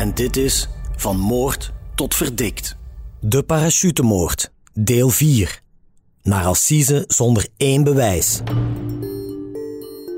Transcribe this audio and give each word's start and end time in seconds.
en 0.00 0.14
dit 0.14 0.36
is 0.36 0.68
Van 0.96 1.18
Moord 1.18 1.72
tot 1.94 2.14
Verdikt. 2.14 2.76
De 3.20 3.42
parachutemoord, 3.42 4.52
deel 4.72 5.08
4. 5.08 5.60
Naar 6.22 6.44
Assise 6.44 7.04
zonder 7.08 7.46
één 7.56 7.84
bewijs. 7.84 8.40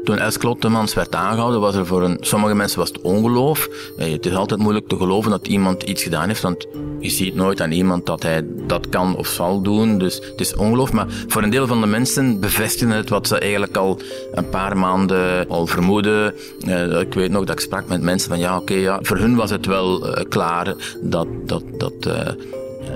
Toen 0.05 0.19
Els 0.19 0.39
Klottemans 0.39 0.95
werd 0.95 1.15
aangehouden, 1.15 1.61
was 1.61 1.75
er 1.75 1.87
voor 1.87 2.03
een, 2.03 2.17
sommige 2.21 2.55
mensen 2.55 2.79
was 2.79 2.89
het 2.89 3.01
ongeloof. 3.01 3.69
Eh, 3.97 4.13
het 4.13 4.27
is 4.27 4.35
altijd 4.35 4.61
moeilijk 4.61 4.89
te 4.89 4.97
geloven 4.97 5.31
dat 5.31 5.47
iemand 5.47 5.83
iets 5.83 6.03
gedaan 6.03 6.29
heeft, 6.29 6.43
want 6.43 6.67
je 7.01 7.11
ziet 7.11 7.35
nooit 7.35 7.61
aan 7.61 7.71
iemand 7.71 8.07
dat 8.07 8.23
hij 8.23 8.45
dat 8.67 8.89
kan 8.89 9.17
of 9.17 9.27
zal 9.27 9.63
doen. 9.63 9.99
Dus 9.99 10.15
het 10.15 10.41
is 10.41 10.55
ongeloof. 10.55 10.93
Maar 10.93 11.07
voor 11.29 11.43
een 11.43 11.51
deel 11.51 11.67
van 11.67 11.81
de 11.81 11.87
mensen 11.87 12.41
bevestigen 12.41 12.95
het 12.95 13.09
wat 13.09 13.27
ze 13.27 13.39
eigenlijk 13.39 13.77
al 13.77 14.01
een 14.33 14.49
paar 14.49 14.77
maanden 14.77 15.49
al 15.49 15.67
vermoeden. 15.67 16.35
Eh, 16.61 17.01
ik 17.01 17.15
weet 17.15 17.31
nog 17.31 17.45
dat 17.45 17.55
ik 17.55 17.61
sprak 17.61 17.89
met 17.89 18.03
mensen 18.03 18.29
van 18.29 18.39
ja, 18.39 18.57
oké, 18.57 18.75
ja. 18.75 18.99
voor 19.03 19.17
hun 19.17 19.37
was 19.37 19.51
het 19.51 19.67
wel 19.67 20.09
uh, 20.09 20.25
klaar 20.29 20.75
dat, 21.03 21.27
dat, 21.47 21.63
dat 21.79 21.95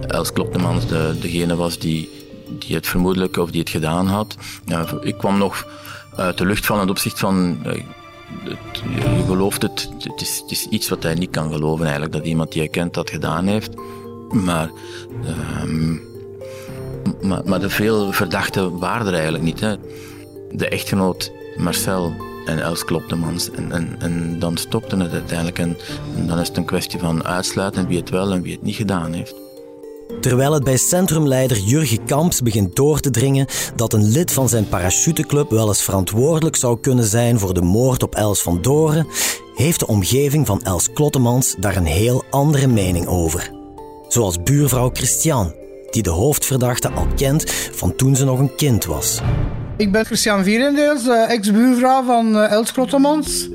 Els 0.07 0.33
Klottemans 0.33 0.87
de, 0.87 1.15
degene 1.21 1.57
was 1.57 1.79
die, 1.79 2.11
die 2.59 2.75
het 2.75 2.87
vermoedelijk 2.87 3.37
of 3.37 3.51
die 3.51 3.61
het 3.61 3.71
gedaan 3.71 4.07
had. 4.07 4.37
ik 5.01 5.19
kwam 5.19 5.39
nog 5.39 5.67
uit 6.17 6.39
de 6.39 6.47
lucht 6.47 6.67
vallen 6.67 6.89
opzicht 6.89 7.19
van. 7.19 7.59
Het, 7.63 8.83
je 8.95 9.25
gelooft 9.27 9.63
het, 9.63 9.91
het 9.99 10.21
is, 10.21 10.43
het 10.47 10.67
iets 10.71 10.89
wat 10.89 11.03
hij 11.03 11.15
niet 11.15 11.31
kan 11.31 11.53
geloven 11.53 11.85
eigenlijk, 11.85 12.13
dat 12.13 12.25
iemand 12.25 12.53
die 12.53 12.61
hij 12.61 12.71
kent 12.71 12.95
dat 12.95 13.11
gedaan 13.11 13.47
heeft. 13.47 13.75
Maar, 14.31 14.71
um, 15.65 16.03
maar, 17.23 17.43
maar, 17.45 17.61
de 17.61 17.71
veel 17.71 18.13
verdachten 18.13 18.79
waren 18.79 19.07
er 19.07 19.13
eigenlijk 19.13 19.45
niet. 19.45 19.61
Hè. 19.61 19.75
De 20.51 20.69
echtgenoot 20.69 21.33
Marcel 21.57 22.13
en 22.47 22.59
Els 22.59 22.85
Kloptemans. 22.85 23.51
En, 23.51 23.73
en, 23.73 23.97
en 23.99 24.39
dan 24.39 24.57
stopte 24.57 24.97
het 24.97 25.13
uiteindelijk. 25.13 25.59
En, 25.59 25.77
en 26.17 26.27
dan 26.27 26.39
is 26.39 26.49
het 26.49 26.57
een 26.57 26.65
kwestie 26.65 26.99
van 26.99 27.25
uitsluiten 27.25 27.87
wie 27.87 27.99
het 27.99 28.11
wel 28.11 28.33
en 28.33 28.43
wie 28.43 28.53
het 28.53 28.63
niet 28.63 28.77
gedaan 28.77 29.13
heeft. 29.13 29.46
Terwijl 30.21 30.53
het 30.53 30.65
bij 30.65 30.77
centrumleider 30.77 31.59
Jurgen 31.59 32.05
Kamps 32.05 32.43
begint 32.43 32.77
door 32.77 33.01
te 33.01 33.11
dringen 33.11 33.47
dat 33.75 33.93
een 33.93 34.09
lid 34.09 34.33
van 34.33 34.49
zijn 34.49 34.69
parachuteclub 34.69 35.51
wel 35.51 35.69
eens 35.69 35.83
verantwoordelijk 35.83 36.57
zou 36.57 36.81
kunnen 36.81 37.05
zijn 37.05 37.39
voor 37.39 37.55
de 37.55 37.63
moord 37.63 38.03
op 38.03 38.15
Els 38.15 38.43
van 38.43 38.63
Doren, 38.63 39.07
heeft 39.55 39.79
de 39.79 39.87
omgeving 39.87 40.47
van 40.47 40.63
Els 40.63 40.93
Klottemans 40.93 41.55
daar 41.59 41.77
een 41.77 41.87
heel 41.87 42.25
andere 42.31 42.67
mening 42.67 43.07
over. 43.07 43.51
Zoals 44.09 44.43
buurvrouw 44.43 44.91
Christian, 44.93 45.55
die 45.91 46.03
de 46.03 46.11
hoofdverdachte 46.11 46.91
al 46.91 47.07
kent 47.17 47.51
van 47.73 47.97
toen 47.97 48.17
ze 48.17 48.25
nog 48.25 48.39
een 48.39 48.55
kind 48.55 48.85
was. 48.85 49.21
Ik 49.77 49.93
ben 49.93 50.05
Christian 50.05 50.45
Vierendeels, 50.45 51.09
ex-buurvrouw 51.29 52.05
van 52.05 52.37
eh, 52.37 52.51
Els 52.51 52.73
Klottemans. 52.73 53.49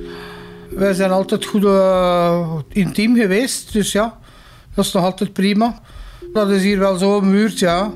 Wij 0.69 0.93
zijn 0.93 1.11
altijd 1.11 1.45
goed 1.45 1.63
uh, 1.63 2.55
intiem 2.69 3.15
geweest, 3.15 3.73
dus 3.73 3.91
ja, 3.91 4.17
dat 4.75 4.85
is 4.85 4.91
nog 4.91 5.03
altijd 5.03 5.33
prima. 5.33 5.81
Dat 6.33 6.49
is 6.49 6.63
hier 6.63 6.79
wel 6.79 6.97
zo 6.97 7.17
een 7.17 7.31
buurt, 7.31 7.59
ja. 7.59 7.91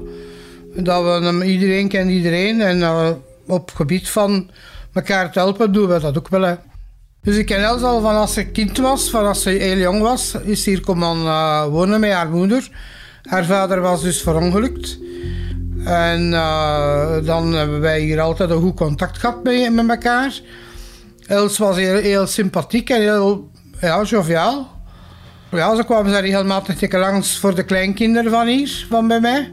Dat 0.75 1.03
we, 1.03 1.45
iedereen 1.45 1.87
kent 1.87 2.09
iedereen. 2.09 2.61
En 2.61 2.79
uh, 2.79 3.09
op 3.47 3.71
gebied 3.71 4.09
van 4.09 4.49
elkaar 4.93 5.31
te 5.31 5.39
helpen 5.39 5.71
doen 5.71 5.87
we 5.87 5.99
dat 5.99 6.17
ook 6.17 6.29
wel. 6.29 6.41
Hè. 6.41 6.55
Dus 7.21 7.35
ik 7.35 7.45
ken 7.45 7.63
Els 7.63 7.81
al 7.81 8.01
van 8.01 8.15
als 8.15 8.33
ze 8.33 8.45
kind 8.45 8.77
was, 8.77 9.09
van 9.09 9.27
als 9.27 9.41
ze 9.41 9.49
heel 9.49 9.77
jong 9.77 10.01
was, 10.01 10.35
is 10.43 10.65
hier 10.65 10.81
komen 10.81 11.17
uh, 11.17 11.65
wonen 11.65 11.99
met 11.99 12.11
haar 12.11 12.29
moeder. 12.29 12.69
Haar 13.21 13.45
vader 13.45 13.81
was 13.81 14.01
dus 14.01 14.21
verongelukt. 14.21 14.99
En 15.85 16.31
uh, 16.31 17.25
dan 17.25 17.53
hebben 17.53 17.79
wij 17.79 17.99
hier 17.99 18.21
altijd 18.21 18.49
een 18.49 18.61
goed 18.61 18.75
contact 18.75 19.17
gehad 19.17 19.43
met, 19.43 19.73
met 19.73 19.89
elkaar. 19.89 20.39
Els 21.27 21.57
was 21.57 21.75
heel, 21.75 21.97
heel 21.97 22.27
sympathiek 22.27 22.89
en 22.89 23.01
heel 23.01 23.49
ja, 23.81 24.03
joviaal. 24.03 24.74
Ja, 25.51 25.75
ze 25.75 25.83
kwamen 25.83 26.11
ze 26.11 26.19
regelmatig 26.19 26.91
langs 26.91 27.37
voor 27.37 27.55
de 27.55 27.63
kleinkinderen 27.63 28.31
van 28.31 28.47
hier, 28.47 28.85
van 28.89 29.07
bij 29.07 29.19
mij. 29.19 29.51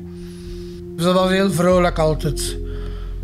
Dat 0.96 1.14
was 1.14 1.30
heel 1.30 1.50
vrolijk 1.50 1.98
altijd. 1.98 2.56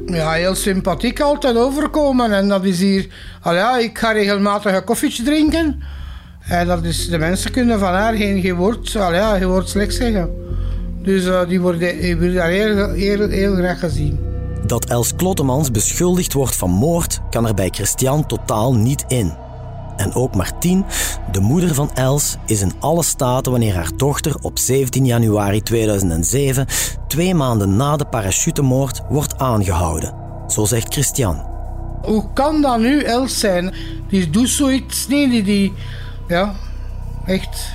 Ja, 0.06 0.32
heel 0.32 0.54
sympathiek 0.54 1.20
altijd 1.20 1.56
overkomen. 1.56 2.32
En 2.32 2.48
dat 2.48 2.64
is 2.64 2.78
hier... 2.78 3.06
Al 3.42 3.78
ik 3.78 3.98
ga 3.98 4.12
regelmatig 4.12 4.74
een 4.74 4.84
koffietje 4.84 5.22
drinken. 5.22 5.82
En 6.40 6.66
dat 6.66 6.84
is... 6.84 7.08
De 7.08 7.18
mensen 7.18 7.50
kunnen 7.50 7.78
van 7.78 7.92
haar 7.92 8.14
geen, 8.14 8.54
woord... 8.54 8.96
Al 8.96 9.12
geen 9.12 9.48
woord 9.48 9.68
slecht 9.68 9.94
zeggen. 9.94 10.30
Dus 11.02 11.24
uh, 11.24 11.48
die 11.48 11.60
worden, 11.60 11.78
die 12.00 12.40
heel, 12.42 12.92
heel, 12.92 13.28
heel 13.28 13.54
graag 13.54 13.78
gezien. 13.78 14.18
Dat 14.66 14.84
Els 14.84 15.14
Klottemans 15.16 15.70
beschuldigd 15.70 16.32
wordt 16.32 16.56
van 16.56 16.70
moord, 16.70 17.20
kan 17.30 17.46
er 17.46 17.54
bij 17.54 17.68
Christian 17.70 18.26
totaal 18.26 18.74
niet 18.74 19.04
in. 19.08 19.47
En 19.98 20.14
ook 20.14 20.34
Martien, 20.34 20.84
de 21.32 21.40
moeder 21.40 21.74
van 21.74 21.90
Els, 21.94 22.36
is 22.46 22.60
in 22.60 22.72
alle 22.78 23.02
staten 23.02 23.50
wanneer 23.52 23.74
haar 23.74 23.90
dochter 23.96 24.36
op 24.40 24.58
17 24.58 25.06
januari 25.06 25.62
2007, 25.62 26.66
twee 27.08 27.34
maanden 27.34 27.76
na 27.76 27.96
de 27.96 28.04
parachutemoord, 28.04 29.00
wordt 29.08 29.38
aangehouden. 29.38 30.14
Zo 30.46 30.64
zegt 30.64 30.92
Christian. 30.92 31.42
Hoe 32.02 32.24
kan 32.32 32.62
dat 32.62 32.78
nu 32.78 33.02
Els 33.02 33.38
zijn? 33.38 33.74
Die 34.08 34.30
doet 34.30 34.48
zoiets 34.48 35.08
niet, 35.08 35.30
die, 35.30 35.42
die... 35.42 35.72
Ja, 36.28 36.54
echt. 37.24 37.66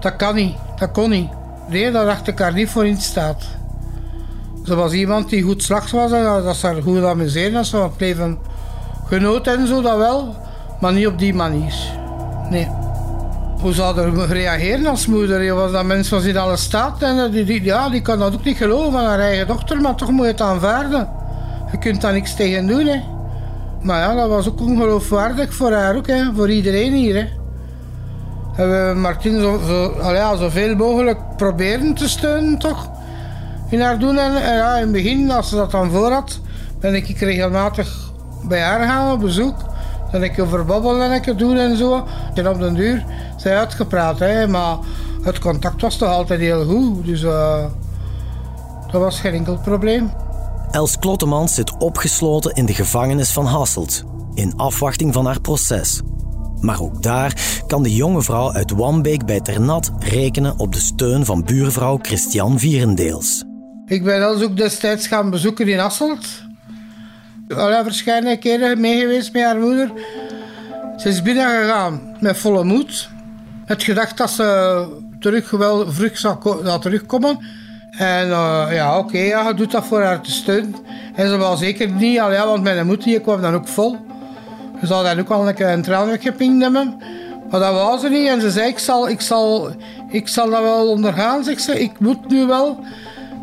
Dat 0.00 0.16
kan 0.16 0.34
niet, 0.34 0.54
dat 0.76 0.92
kon 0.92 1.10
niet. 1.10 1.28
Nee, 1.68 1.90
daar 1.90 2.04
dacht 2.04 2.28
ik 2.28 2.38
haar 2.38 2.52
niet 2.52 2.68
voor 2.68 2.86
in 2.86 3.00
staat. 3.00 3.42
Ze 4.64 4.74
was 4.74 4.92
iemand 4.92 5.28
die 5.28 5.42
goed 5.42 5.62
slag 5.62 5.90
was 5.90 6.12
en 6.12 6.22
dat 6.22 6.56
ze 6.56 6.66
haar 6.66 6.82
goed 6.82 7.04
amuseerde. 7.04 7.54
Dat 7.54 7.66
ze 7.66 7.76
wat 7.76 7.94
leven 7.98 8.38
genoot 9.06 9.46
en 9.46 9.66
zo, 9.66 9.82
dat 9.82 9.96
wel. 9.96 10.34
Maar 10.80 10.92
niet 10.92 11.06
op 11.06 11.18
die 11.18 11.34
manier. 11.34 11.74
Nee. 12.50 12.68
Hoe 13.60 13.72
zou 13.72 13.98
er 13.98 14.26
reageren 14.26 14.86
als 14.86 15.06
moeder? 15.06 15.42
Je 15.42 15.52
was 15.52 15.72
dat 15.72 15.84
mens 15.84 16.08
was 16.08 16.24
in 16.24 16.36
alle 16.36 16.56
staat 16.56 17.02
en 17.02 17.30
die, 17.30 17.44
die, 17.44 17.62
ja, 17.62 17.88
die 17.88 18.02
kan 18.02 18.18
dat 18.18 18.34
ook 18.34 18.44
niet 18.44 18.56
geloven 18.56 18.92
van 18.92 19.04
haar 19.04 19.18
eigen 19.18 19.46
dochter, 19.46 19.80
maar 19.80 19.94
toch 19.94 20.10
moet 20.10 20.24
je 20.24 20.30
het 20.30 20.40
aanvaarden. 20.40 21.08
Je 21.70 21.78
kunt 21.78 22.00
daar 22.00 22.12
niks 22.12 22.34
tegen 22.34 22.66
doen. 22.66 22.86
Hè. 22.86 23.00
Maar 23.82 24.00
ja, 24.00 24.14
dat 24.14 24.28
was 24.28 24.48
ook 24.48 24.60
ongeloofwaardig 24.60 25.54
voor 25.54 25.72
haar 25.72 25.96
ook, 25.96 26.06
voor 26.34 26.50
iedereen 26.50 26.92
hier. 26.92 27.14
Hè. 27.14 27.26
Hebben 28.52 28.88
we 28.88 29.00
Martin 29.00 29.40
zo, 29.40 29.60
zo, 29.66 30.36
zoveel 30.36 30.76
mogelijk 30.76 31.18
proberen 31.36 31.94
te 31.94 32.08
steunen, 32.08 32.58
toch? 32.58 32.90
In 33.68 33.80
haar 33.80 33.98
doen. 33.98 34.18
En, 34.18 34.32
ja, 34.32 34.74
in 34.74 34.82
het 34.82 34.92
begin, 34.92 35.30
als 35.30 35.48
ze 35.48 35.56
dat 35.56 35.70
dan 35.70 35.90
voor 35.90 36.12
had, 36.12 36.40
ben 36.80 36.94
ik 36.94 37.18
regelmatig 37.18 38.10
bij 38.48 38.60
haar 38.60 38.86
gaan 38.88 39.12
op 39.12 39.20
bezoek. 39.20 39.67
Dat 40.12 40.22
ik 40.22 40.40
over 40.40 40.64
babbelen 40.64 41.10
en 41.10 41.22
ik 41.22 41.38
doen 41.38 41.56
en 41.56 41.76
zo. 41.76 42.06
En 42.34 42.48
op 42.48 42.58
den 42.58 42.74
duur 42.74 43.04
zijn 43.36 43.58
uitgepraat, 43.58 44.18
hè. 44.18 44.46
maar 44.46 44.76
het 45.22 45.38
contact 45.38 45.80
was 45.80 45.96
toch 45.96 46.08
altijd 46.08 46.40
heel 46.40 46.64
goed. 46.64 47.04
Dus 47.04 47.22
uh, 47.22 47.64
dat 48.92 49.00
was 49.00 49.20
geen 49.20 49.34
enkel 49.34 49.58
probleem. 49.58 50.10
Els 50.70 50.98
Klottemans 50.98 51.54
zit 51.54 51.76
opgesloten 51.76 52.54
in 52.54 52.66
de 52.66 52.74
gevangenis 52.74 53.30
van 53.30 53.46
Hasselt, 53.46 54.04
in 54.34 54.56
afwachting 54.56 55.12
van 55.12 55.26
haar 55.26 55.40
proces. 55.40 56.00
Maar 56.60 56.80
ook 56.80 57.02
daar 57.02 57.60
kan 57.66 57.82
de 57.82 57.94
jonge 57.94 58.22
vrouw 58.22 58.52
uit 58.52 58.70
Wambeek 58.70 59.26
bij 59.26 59.40
Ternat 59.40 59.92
rekenen 59.98 60.58
op 60.58 60.72
de 60.72 60.80
steun 60.80 61.24
van 61.24 61.44
buurvrouw 61.44 61.98
Christian 62.02 62.58
Vierendeels. 62.58 63.44
Ik 63.86 64.04
ben 64.04 64.20
Els 64.20 64.42
ook 64.42 64.56
destijds 64.56 65.06
gaan 65.06 65.30
bezoeken 65.30 65.68
in 65.68 65.78
Hasselt 65.78 66.47
al 67.56 67.82
verschillende 67.82 68.36
keren 68.36 68.80
mee 68.80 69.00
geweest 69.00 69.32
met 69.32 69.42
haar 69.42 69.58
moeder. 69.58 69.90
Ze 70.96 71.08
is 71.08 71.22
binnen 71.22 71.60
gegaan 71.60 72.16
met 72.20 72.36
volle 72.36 72.64
moed. 72.64 73.08
het 73.64 73.82
gedacht 73.82 74.16
dat 74.16 74.30
ze 74.30 74.86
terug 75.20 75.50
wel 75.50 75.92
vlug 75.92 76.18
zou 76.18 76.80
terugkomen. 76.80 77.38
En 77.90 78.28
uh, 78.28 78.66
ja, 78.70 78.98
oké, 78.98 79.18
ja, 79.18 79.48
je 79.48 79.54
doet 79.54 79.70
dat 79.70 79.86
voor 79.86 80.02
haar 80.02 80.20
te 80.20 80.30
steunen. 80.30 80.74
En 81.14 81.28
ze 81.28 81.36
was 81.36 81.58
zeker 81.58 81.90
niet, 81.90 82.20
al 82.20 82.32
ja, 82.32 82.46
want 82.46 82.62
mijn 82.62 82.86
moeder 82.86 83.04
die 83.04 83.20
kwam 83.20 83.40
dan 83.40 83.54
ook 83.54 83.68
vol. 83.68 83.96
Ze 84.80 84.86
zou 84.86 85.04
dan 85.04 85.18
ook 85.18 85.28
wel 85.28 85.48
een 85.48 85.72
een 85.72 85.82
traan 85.82 86.08
hebben. 86.08 86.96
Maar 87.50 87.60
dat 87.60 87.74
was 87.74 88.00
ze 88.00 88.08
niet. 88.08 88.28
En 88.28 88.40
ze 88.40 88.50
zei, 88.50 88.68
ik 88.68 88.78
zal, 88.78 89.08
ik 89.08 89.20
zal, 89.20 89.70
ik 90.08 90.28
zal 90.28 90.50
dat 90.50 90.62
wel 90.62 90.88
ondergaan, 90.88 91.44
zegt 91.44 91.62
ze. 91.62 91.80
Ik 91.80 91.98
moet 91.98 92.28
nu 92.28 92.46
wel. 92.46 92.84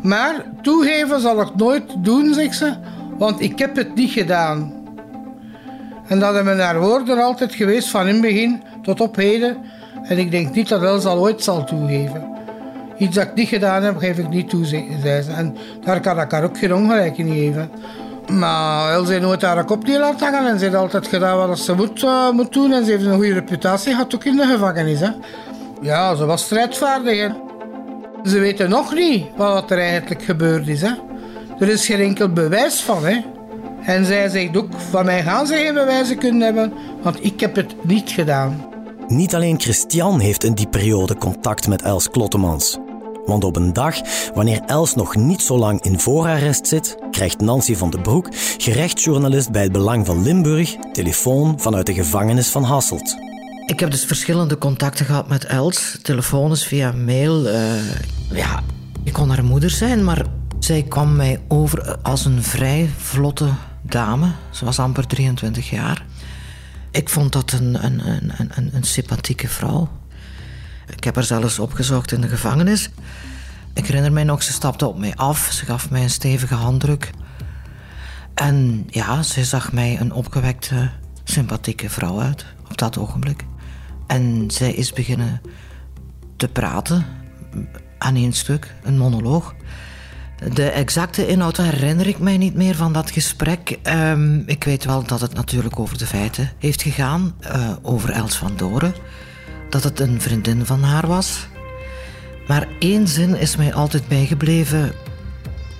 Maar 0.02 0.44
toegeven 0.62 1.20
zal 1.20 1.40
ik 1.40 1.54
nooit 1.54 1.82
doen, 1.98 2.34
zegt 2.34 2.56
ze. 2.56 2.72
Want 3.18 3.40
ik 3.40 3.58
heb 3.58 3.76
het 3.76 3.94
niet 3.94 4.10
gedaan. 4.10 4.72
En 6.06 6.18
dat 6.18 6.34
hebben 6.34 6.60
haar 6.60 6.80
woorden 6.80 7.18
altijd 7.18 7.54
geweest 7.54 7.88
van 7.88 8.06
in 8.06 8.12
het 8.12 8.22
begin 8.22 8.62
tot 8.82 9.00
op 9.00 9.16
heden. 9.16 9.56
En 10.02 10.18
ik 10.18 10.30
denk 10.30 10.54
niet 10.54 10.68
dat 10.68 10.82
Els 10.82 11.06
ooit 11.06 11.42
zal 11.42 11.64
toegeven. 11.64 12.34
Iets 12.98 13.14
dat 13.14 13.26
ik 13.26 13.34
niet 13.34 13.48
gedaan 13.48 13.82
heb, 13.82 13.96
geef 13.96 14.18
ik 14.18 14.28
niet 14.28 14.48
toe, 14.48 14.64
zei 14.64 15.22
ze. 15.22 15.32
En 15.36 15.56
daar 15.84 16.00
kan 16.00 16.20
ik 16.20 16.30
haar 16.30 16.44
ook 16.44 16.58
geen 16.58 16.74
ongelijk 16.74 17.18
in 17.18 17.32
geven. 17.32 17.70
Maar 18.32 18.92
Els 18.92 19.08
heeft 19.08 19.22
nooit 19.22 19.42
haar 19.42 19.64
kop 19.64 19.86
niet 19.86 19.98
laten 19.98 20.32
hangen 20.32 20.50
en 20.50 20.58
ze 20.58 20.64
heeft 20.64 20.76
altijd 20.76 21.06
gedaan 21.06 21.48
wat 21.48 21.58
ze 21.58 21.74
moet, 21.74 22.02
uh, 22.02 22.30
moet 22.30 22.52
doen. 22.52 22.72
En 22.72 22.84
ze 22.84 22.90
heeft 22.90 23.04
een 23.04 23.14
goede 23.14 23.32
reputatie 23.32 23.92
gehad, 23.92 24.14
ook 24.14 24.24
in 24.24 24.36
de 24.36 24.46
gevangenis. 24.46 25.00
Hè. 25.00 25.10
Ja, 25.80 26.14
ze 26.14 26.24
was 26.26 26.44
strijdvaardig. 26.44 27.20
Hè. 27.20 27.28
Ze 28.24 28.38
weten 28.38 28.70
nog 28.70 28.94
niet 28.94 29.26
wat 29.36 29.70
er 29.70 29.78
eigenlijk 29.78 30.22
gebeurd 30.22 30.68
is. 30.68 30.80
Hè. 30.80 30.90
Er 31.58 31.68
is 31.68 31.86
geen 31.86 32.00
enkel 32.00 32.32
bewijs 32.32 32.80
van. 32.80 33.04
Hè. 33.04 33.16
En 33.82 34.04
zij 34.04 34.28
zegt 34.28 34.56
ook, 34.56 34.68
van 34.90 35.04
mij 35.04 35.22
gaan 35.22 35.46
ze 35.46 35.54
geen 35.54 35.74
bewijzen 35.74 36.18
kunnen 36.18 36.40
hebben, 36.40 36.72
want 37.02 37.24
ik 37.24 37.40
heb 37.40 37.56
het 37.56 37.74
niet 37.84 38.10
gedaan. 38.10 38.64
Niet 39.08 39.34
alleen 39.34 39.60
Christian 39.60 40.20
heeft 40.20 40.44
in 40.44 40.54
die 40.54 40.68
periode 40.68 41.16
contact 41.16 41.68
met 41.68 41.82
Els 41.82 42.10
Klottemans. 42.10 42.78
Want 43.24 43.44
op 43.44 43.56
een 43.56 43.72
dag, 43.72 43.96
wanneer 44.34 44.60
Els 44.66 44.94
nog 44.94 45.16
niet 45.16 45.42
zo 45.42 45.58
lang 45.58 45.82
in 45.82 46.00
voorarrest 46.00 46.66
zit, 46.66 46.96
krijgt 47.10 47.40
Nancy 47.40 47.74
van 47.74 47.90
den 47.90 48.02
Broek, 48.02 48.28
gerechtsjournalist 48.58 49.50
bij 49.50 49.62
het 49.62 49.72
Belang 49.72 50.06
van 50.06 50.22
Limburg, 50.22 50.76
telefoon 50.92 51.60
vanuit 51.60 51.86
de 51.86 51.94
gevangenis 51.94 52.48
van 52.48 52.62
Hasselt. 52.62 53.16
Ik 53.66 53.80
heb 53.80 53.90
dus 53.90 54.04
verschillende 54.04 54.58
contacten 54.58 55.06
gehad 55.06 55.28
met 55.28 55.44
Els, 55.44 55.98
telefonisch, 56.02 56.66
via 56.66 56.92
mail. 56.92 57.46
Uh, 57.46 57.62
ja, 58.30 58.62
ik 59.04 59.12
kon 59.12 59.28
haar 59.28 59.44
moeder 59.44 59.70
zijn, 59.70 60.04
maar 60.04 60.24
zij 60.58 60.82
kwam 60.82 61.16
mij 61.16 61.40
over 61.48 61.98
als 62.02 62.24
een 62.24 62.42
vrij 62.42 62.90
vlotte 62.96 63.48
dame. 63.82 64.30
Ze 64.50 64.64
was 64.64 64.78
amper 64.78 65.06
23 65.06 65.70
jaar. 65.70 66.04
Ik 66.90 67.08
vond 67.08 67.32
dat 67.32 67.52
een, 67.52 67.84
een, 67.84 68.08
een, 68.08 68.50
een, 68.54 68.70
een 68.74 68.84
sympathieke 68.84 69.48
vrouw. 69.48 69.88
Ik 70.86 71.04
heb 71.04 71.14
haar 71.14 71.24
zelfs 71.24 71.58
opgezocht 71.58 72.12
in 72.12 72.20
de 72.20 72.28
gevangenis. 72.28 72.90
Ik 73.74 73.86
herinner 73.86 74.12
mij 74.12 74.24
nog, 74.24 74.42
ze 74.42 74.52
stapte 74.52 74.86
op 74.86 74.98
mij 74.98 75.14
af. 75.14 75.48
Ze 75.52 75.64
gaf 75.64 75.90
mij 75.90 76.02
een 76.02 76.10
stevige 76.10 76.54
handdruk. 76.54 77.10
En 78.34 78.86
ja, 78.90 79.22
ze 79.22 79.44
zag 79.44 79.72
mij 79.72 80.00
een 80.00 80.12
opgewekte, 80.12 80.90
sympathieke 81.24 81.90
vrouw 81.90 82.20
uit 82.20 82.46
op 82.70 82.78
dat 82.78 82.98
ogenblik. 82.98 83.44
En 84.06 84.50
zij 84.50 84.72
is 84.72 84.92
beginnen 84.92 85.40
te 86.36 86.48
praten 86.48 87.06
aan 87.98 88.16
één 88.16 88.32
stuk, 88.32 88.74
een 88.82 88.98
monoloog. 88.98 89.54
De 90.52 90.70
exacte 90.70 91.26
inhoud 91.26 91.56
herinner 91.56 92.06
ik 92.06 92.18
mij 92.18 92.36
niet 92.36 92.54
meer 92.54 92.74
van 92.74 92.92
dat 92.92 93.10
gesprek. 93.10 93.78
Um, 93.82 94.42
ik 94.46 94.64
weet 94.64 94.84
wel 94.84 95.02
dat 95.02 95.20
het 95.20 95.34
natuurlijk 95.34 95.78
over 95.78 95.98
de 95.98 96.06
feiten 96.06 96.52
heeft 96.58 96.82
gegaan, 96.82 97.34
uh, 97.42 97.70
over 97.82 98.10
Els 98.10 98.36
van 98.36 98.52
Doren. 98.56 98.94
Dat 99.70 99.82
het 99.82 100.00
een 100.00 100.20
vriendin 100.20 100.66
van 100.66 100.82
haar 100.82 101.06
was. 101.06 101.48
Maar 102.48 102.68
één 102.78 103.08
zin 103.08 103.36
is 103.36 103.56
mij 103.56 103.74
altijd 103.74 104.08
bijgebleven. 104.08 104.92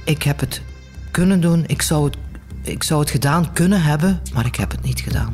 Ik 0.05 0.23
heb 0.23 0.41
het 0.41 0.63
kunnen 1.11 1.41
doen, 1.41 1.65
ik 1.67 1.83
zou 1.83 2.05
het, 2.05 2.17
ik 2.63 2.83
zou 2.83 3.01
het 3.01 3.11
gedaan 3.11 3.53
kunnen 3.53 3.83
hebben, 3.83 4.21
maar 4.33 4.47
ik 4.47 4.57
heb 4.57 4.71
het 4.71 4.83
niet 4.83 5.01
gedaan. 5.01 5.33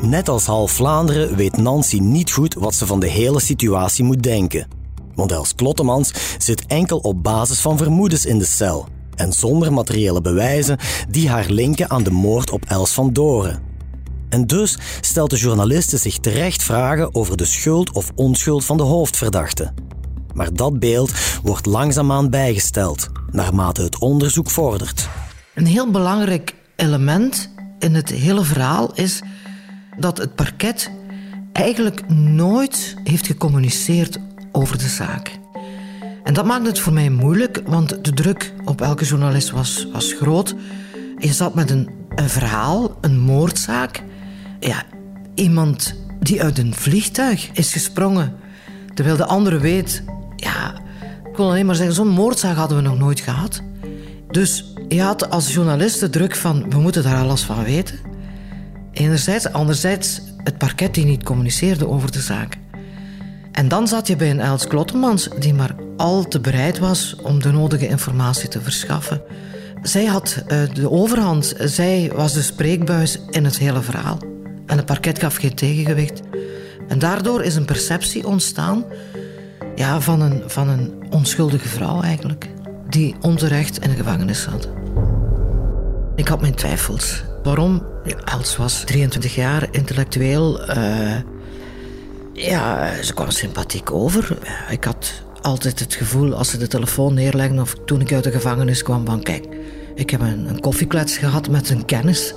Net 0.00 0.28
als 0.28 0.46
half 0.46 0.70
Vlaanderen 0.70 1.36
weet 1.36 1.56
Nancy 1.56 1.98
niet 1.98 2.32
goed 2.32 2.54
wat 2.54 2.74
ze 2.74 2.86
van 2.86 3.00
de 3.00 3.08
hele 3.08 3.40
situatie 3.40 4.04
moet 4.04 4.22
denken. 4.22 4.81
Want 5.22 5.34
Els 5.34 5.54
Klottemans 5.54 6.12
zit 6.38 6.66
enkel 6.66 6.98
op 6.98 7.22
basis 7.22 7.60
van 7.60 7.76
vermoedens 7.76 8.26
in 8.26 8.38
de 8.38 8.44
cel 8.44 8.86
en 9.14 9.32
zonder 9.32 9.72
materiële 9.72 10.20
bewijzen 10.20 10.78
die 11.08 11.28
haar 11.28 11.46
linken 11.48 11.90
aan 11.90 12.02
de 12.02 12.10
moord 12.10 12.50
op 12.50 12.64
Els 12.64 12.90
van 12.90 13.12
Doren. 13.12 13.62
En 14.28 14.46
dus 14.46 14.78
stelt 15.00 15.30
de 15.30 15.36
journaliste 15.36 15.96
zich 15.96 16.18
terecht 16.18 16.62
vragen 16.62 17.14
over 17.14 17.36
de 17.36 17.44
schuld 17.44 17.92
of 17.92 18.10
onschuld 18.14 18.64
van 18.64 18.76
de 18.76 18.82
hoofdverdachte. 18.82 19.72
Maar 20.34 20.54
dat 20.54 20.78
beeld 20.78 21.12
wordt 21.42 21.66
langzaamaan 21.66 22.30
bijgesteld, 22.30 23.08
naarmate 23.30 23.82
het 23.82 23.98
onderzoek 23.98 24.50
vordert. 24.50 25.08
Een 25.54 25.66
heel 25.66 25.90
belangrijk 25.90 26.54
element 26.76 27.50
in 27.78 27.94
het 27.94 28.08
hele 28.08 28.42
verhaal 28.44 28.94
is 28.94 29.22
dat 29.98 30.18
het 30.18 30.34
parket 30.34 30.90
eigenlijk 31.52 32.08
nooit 32.08 32.96
heeft 33.04 33.26
gecommuniceerd 33.26 34.18
over 34.52 34.78
de 34.78 34.88
zaak. 34.88 35.38
En 36.24 36.34
dat 36.34 36.44
maakt 36.44 36.66
het 36.66 36.78
voor 36.78 36.92
mij 36.92 37.10
moeilijk, 37.10 37.62
want 37.66 38.04
de 38.04 38.12
druk 38.12 38.52
op 38.64 38.80
elke 38.80 39.04
journalist 39.04 39.50
was, 39.50 39.86
was 39.92 40.12
groot. 40.12 40.54
Je 41.18 41.32
zat 41.32 41.54
met 41.54 41.70
een, 41.70 41.90
een 42.14 42.28
verhaal, 42.28 42.96
een 43.00 43.18
moordzaak. 43.18 44.02
Ja, 44.60 44.82
iemand 45.34 45.94
die 46.20 46.42
uit 46.42 46.58
een 46.58 46.74
vliegtuig 46.74 47.50
is 47.52 47.72
gesprongen, 47.72 48.34
terwijl 48.94 49.16
de 49.16 49.26
andere 49.26 49.58
weet... 49.58 50.02
Ja, 50.36 50.74
ik 51.30 51.36
wil 51.36 51.46
alleen 51.46 51.66
maar 51.66 51.74
zeggen, 51.74 51.94
zo'n 51.94 52.08
moordzaak 52.08 52.56
hadden 52.56 52.76
we 52.76 52.82
nog 52.82 52.98
nooit 52.98 53.20
gehad. 53.20 53.62
Dus 54.30 54.74
je 54.88 55.02
had 55.02 55.30
als 55.30 55.54
journalist 55.54 56.00
de 56.00 56.10
druk 56.10 56.36
van, 56.36 56.70
we 56.70 56.78
moeten 56.78 57.02
daar 57.02 57.22
alles 57.22 57.42
van 57.42 57.64
weten. 57.64 57.98
Enerzijds, 58.92 59.52
anderzijds 59.52 60.20
het 60.44 60.58
parket 60.58 60.94
die 60.94 61.04
niet 61.04 61.22
communiceerde 61.22 61.88
over 61.88 62.12
de 62.12 62.20
zaak. 62.20 62.58
En 63.52 63.68
dan 63.68 63.88
zat 63.88 64.06
je 64.06 64.16
bij 64.16 64.30
een 64.30 64.40
Els 64.40 64.66
Klottemans 64.66 65.28
die 65.38 65.54
maar 65.54 65.74
al 65.96 66.28
te 66.28 66.40
bereid 66.40 66.78
was 66.78 67.16
om 67.22 67.42
de 67.42 67.52
nodige 67.52 67.88
informatie 67.88 68.48
te 68.48 68.60
verschaffen. 68.60 69.22
Zij 69.82 70.04
had 70.04 70.42
uh, 70.48 70.62
de 70.72 70.90
overhand, 70.90 71.54
zij 71.58 72.10
was 72.14 72.32
de 72.32 72.42
spreekbuis 72.42 73.18
in 73.30 73.44
het 73.44 73.58
hele 73.58 73.82
verhaal. 73.82 74.18
En 74.66 74.76
het 74.76 74.86
parket 74.86 75.18
gaf 75.18 75.36
geen 75.36 75.54
tegengewicht. 75.54 76.20
En 76.88 76.98
daardoor 76.98 77.42
is 77.42 77.54
een 77.54 77.64
perceptie 77.64 78.26
ontstaan 78.26 78.84
ja, 79.74 80.00
van, 80.00 80.20
een, 80.20 80.42
van 80.46 80.68
een 80.68 80.92
onschuldige 81.10 81.68
vrouw 81.68 82.02
eigenlijk, 82.02 82.48
die 82.88 83.14
onterecht 83.20 83.78
in 83.78 83.90
de 83.90 83.96
gevangenis 83.96 84.42
zat. 84.42 84.68
Ik 86.14 86.28
had 86.28 86.40
mijn 86.40 86.54
twijfels. 86.54 87.24
Waarom? 87.42 87.82
Els 88.24 88.56
was 88.56 88.82
23 88.84 89.34
jaar, 89.34 89.68
intellectueel. 89.70 90.70
Uh, 90.76 91.16
ja, 92.32 92.92
ze 93.02 93.14
kwam 93.14 93.30
sympathiek 93.30 93.92
over. 93.92 94.38
Ik 94.70 94.84
had 94.84 95.22
altijd 95.40 95.78
het 95.78 95.94
gevoel 95.94 96.34
als 96.34 96.50
ze 96.50 96.58
de 96.58 96.66
telefoon 96.66 97.14
neerlegden 97.14 97.60
of 97.60 97.74
toen 97.84 98.00
ik 98.00 98.12
uit 98.12 98.24
de 98.24 98.30
gevangenis 98.30 98.82
kwam 98.82 99.06
van 99.06 99.22
kijk, 99.22 99.46
ik 99.94 100.10
heb 100.10 100.20
een, 100.20 100.48
een 100.48 100.60
koffieklets 100.60 101.16
gehad 101.16 101.48
met 101.48 101.70
een 101.70 101.84
kennis. 101.84 102.34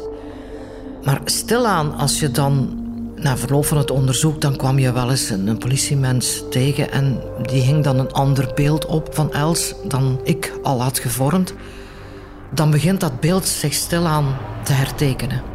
Maar 1.04 1.22
stilaan, 1.26 1.96
als 1.96 2.20
je 2.20 2.32
dan 2.32 2.84
na 3.16 3.38
verloop 3.38 3.66
van 3.66 3.78
het 3.78 3.92
onderzoek, 3.92 4.42
dan 4.42 4.56
kwam 4.56 4.80
je 4.80 4.92
wel 4.92 5.10
eens 5.10 5.30
een, 5.30 5.48
een 5.48 5.58
politiemens 5.58 6.44
tegen 6.50 6.92
en 6.92 7.22
die 7.42 7.62
hing 7.62 7.84
dan 7.84 8.00
een 8.00 8.12
ander 8.12 8.52
beeld 8.56 8.86
op 8.86 9.16
van 9.16 9.34
Els 9.34 9.76
dan 9.84 10.20
ik 10.24 10.54
al 10.64 10.82
had 10.82 11.00
gevormd. 11.00 11.54
Dan 12.54 12.72
begint 12.72 13.00
dat 13.00 13.20
beeld 13.20 13.46
zich 13.46 13.74
stilaan 13.74 14.38
te 14.64 14.74
hertekenen. 14.74 15.55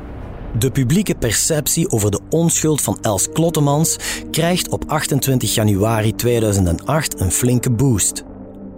De 0.58 0.70
publieke 0.70 1.14
perceptie 1.14 1.90
over 1.90 2.10
de 2.10 2.20
onschuld 2.30 2.80
van 2.80 2.98
Els 3.00 3.28
Klottemans 3.32 3.96
krijgt 4.30 4.68
op 4.68 4.84
28 4.86 5.54
januari 5.54 6.14
2008 6.14 7.20
een 7.20 7.30
flinke 7.30 7.70
boost. 7.70 8.24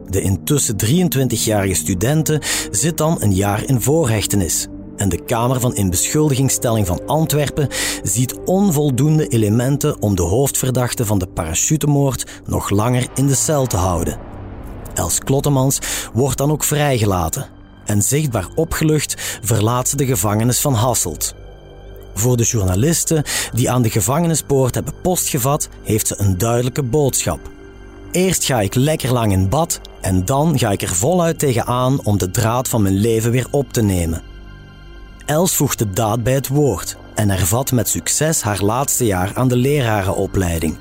De 0.09 0.21
intussen 0.21 0.77
23-jarige 0.87 1.75
studente 1.75 2.41
zit 2.71 2.97
dan 2.97 3.17
een 3.21 3.35
jaar 3.35 3.65
in 3.65 3.81
voorhechtenis. 3.81 4.67
En 4.97 5.09
de 5.09 5.25
Kamer 5.25 5.61
van 5.61 5.75
Inbeschuldigingsstelling 5.75 6.87
van 6.87 7.07
Antwerpen 7.07 7.69
ziet 8.03 8.39
onvoldoende 8.45 9.29
elementen 9.29 10.03
om 10.03 10.15
de 10.15 10.23
hoofdverdachte 10.23 11.07
van 11.07 11.19
de 11.19 11.27
parachutemoord 11.27 12.43
nog 12.47 12.71
langer 12.71 13.07
in 13.15 13.27
de 13.27 13.35
cel 13.35 13.67
te 13.67 13.77
houden. 13.77 14.19
Els 14.95 15.19
Klottemans 15.19 15.79
wordt 16.13 16.39
dan 16.39 16.51
ook 16.51 16.65
vrijgelaten 16.65 17.47
en 17.85 18.03
zichtbaar 18.03 18.49
opgelucht 18.55 19.39
verlaat 19.43 19.89
ze 19.89 19.97
de 19.97 20.07
gevangenis 20.07 20.61
van 20.61 20.75
Hasselt. 20.75 21.35
Voor 22.15 22.37
de 22.37 22.43
journalisten 22.43 23.25
die 23.53 23.71
aan 23.71 23.83
de 23.83 23.91
gevangenispoort 23.91 24.75
hebben 24.75 24.95
postgevat, 25.03 25.69
heeft 25.83 26.07
ze 26.07 26.15
een 26.19 26.39
duidelijke 26.39 26.83
boodschap. 26.83 27.51
Eerst 28.11 28.45
ga 28.45 28.61
ik 28.61 28.75
lekker 28.75 29.13
lang 29.13 29.33
in 29.33 29.49
bad 29.49 29.81
en 30.01 30.25
dan 30.25 30.59
ga 30.59 30.71
ik 30.71 30.83
er 30.83 30.95
voluit 30.95 31.39
tegenaan 31.39 32.05
om 32.05 32.19
de 32.19 32.31
draad 32.31 32.69
van 32.69 32.83
mijn 32.83 32.95
leven 32.95 33.31
weer 33.31 33.47
op 33.51 33.73
te 33.73 33.83
nemen. 33.83 34.23
Els 35.27 35.55
voegt 35.55 35.79
de 35.79 35.91
daad 35.91 36.23
bij 36.23 36.33
het 36.33 36.49
woord 36.49 36.97
en 37.15 37.31
hervat 37.31 37.73
met 37.73 37.89
succes 37.89 38.43
haar 38.43 38.63
laatste 38.63 39.05
jaar 39.05 39.31
aan 39.35 39.49
de 39.49 39.57
lerarenopleiding. 39.57 40.77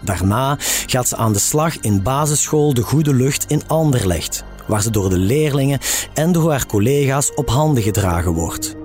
Daarna 0.00 0.56
gaat 0.86 1.08
ze 1.08 1.16
aan 1.16 1.32
de 1.32 1.38
slag 1.38 1.80
in 1.80 2.02
basisschool 2.02 2.74
De 2.74 2.82
Goede 2.82 3.14
Lucht 3.14 3.44
in 3.48 3.62
Anderlecht, 3.66 4.44
waar 4.66 4.82
ze 4.82 4.90
door 4.90 5.10
de 5.10 5.18
leerlingen 5.18 5.78
en 6.14 6.32
door 6.32 6.50
haar 6.50 6.66
collega's 6.66 7.32
op 7.34 7.48
handen 7.48 7.82
gedragen 7.82 8.32
wordt. 8.32 8.76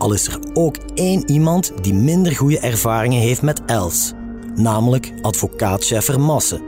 Al 0.00 0.12
is 0.12 0.26
er 0.26 0.38
ook 0.54 0.76
één 0.94 1.30
iemand 1.30 1.72
die 1.82 1.94
minder 1.94 2.36
goede 2.36 2.58
ervaringen 2.58 3.20
heeft 3.20 3.42
met 3.42 3.64
Els, 3.66 4.12
namelijk 4.54 5.12
advocaat 5.22 5.84
Scheffer 5.84 6.20
Masse, 6.20 6.60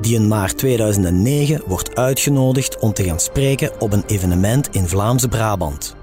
die 0.00 0.14
in 0.14 0.28
maart 0.28 0.58
2009 0.58 1.62
wordt 1.66 1.96
uitgenodigd 1.96 2.78
om 2.78 2.92
te 2.92 3.04
gaan 3.04 3.20
spreken 3.20 3.80
op 3.80 3.92
een 3.92 4.04
evenement 4.06 4.68
in 4.68 4.88
Vlaamse 4.88 5.28
Brabant. 5.28 5.96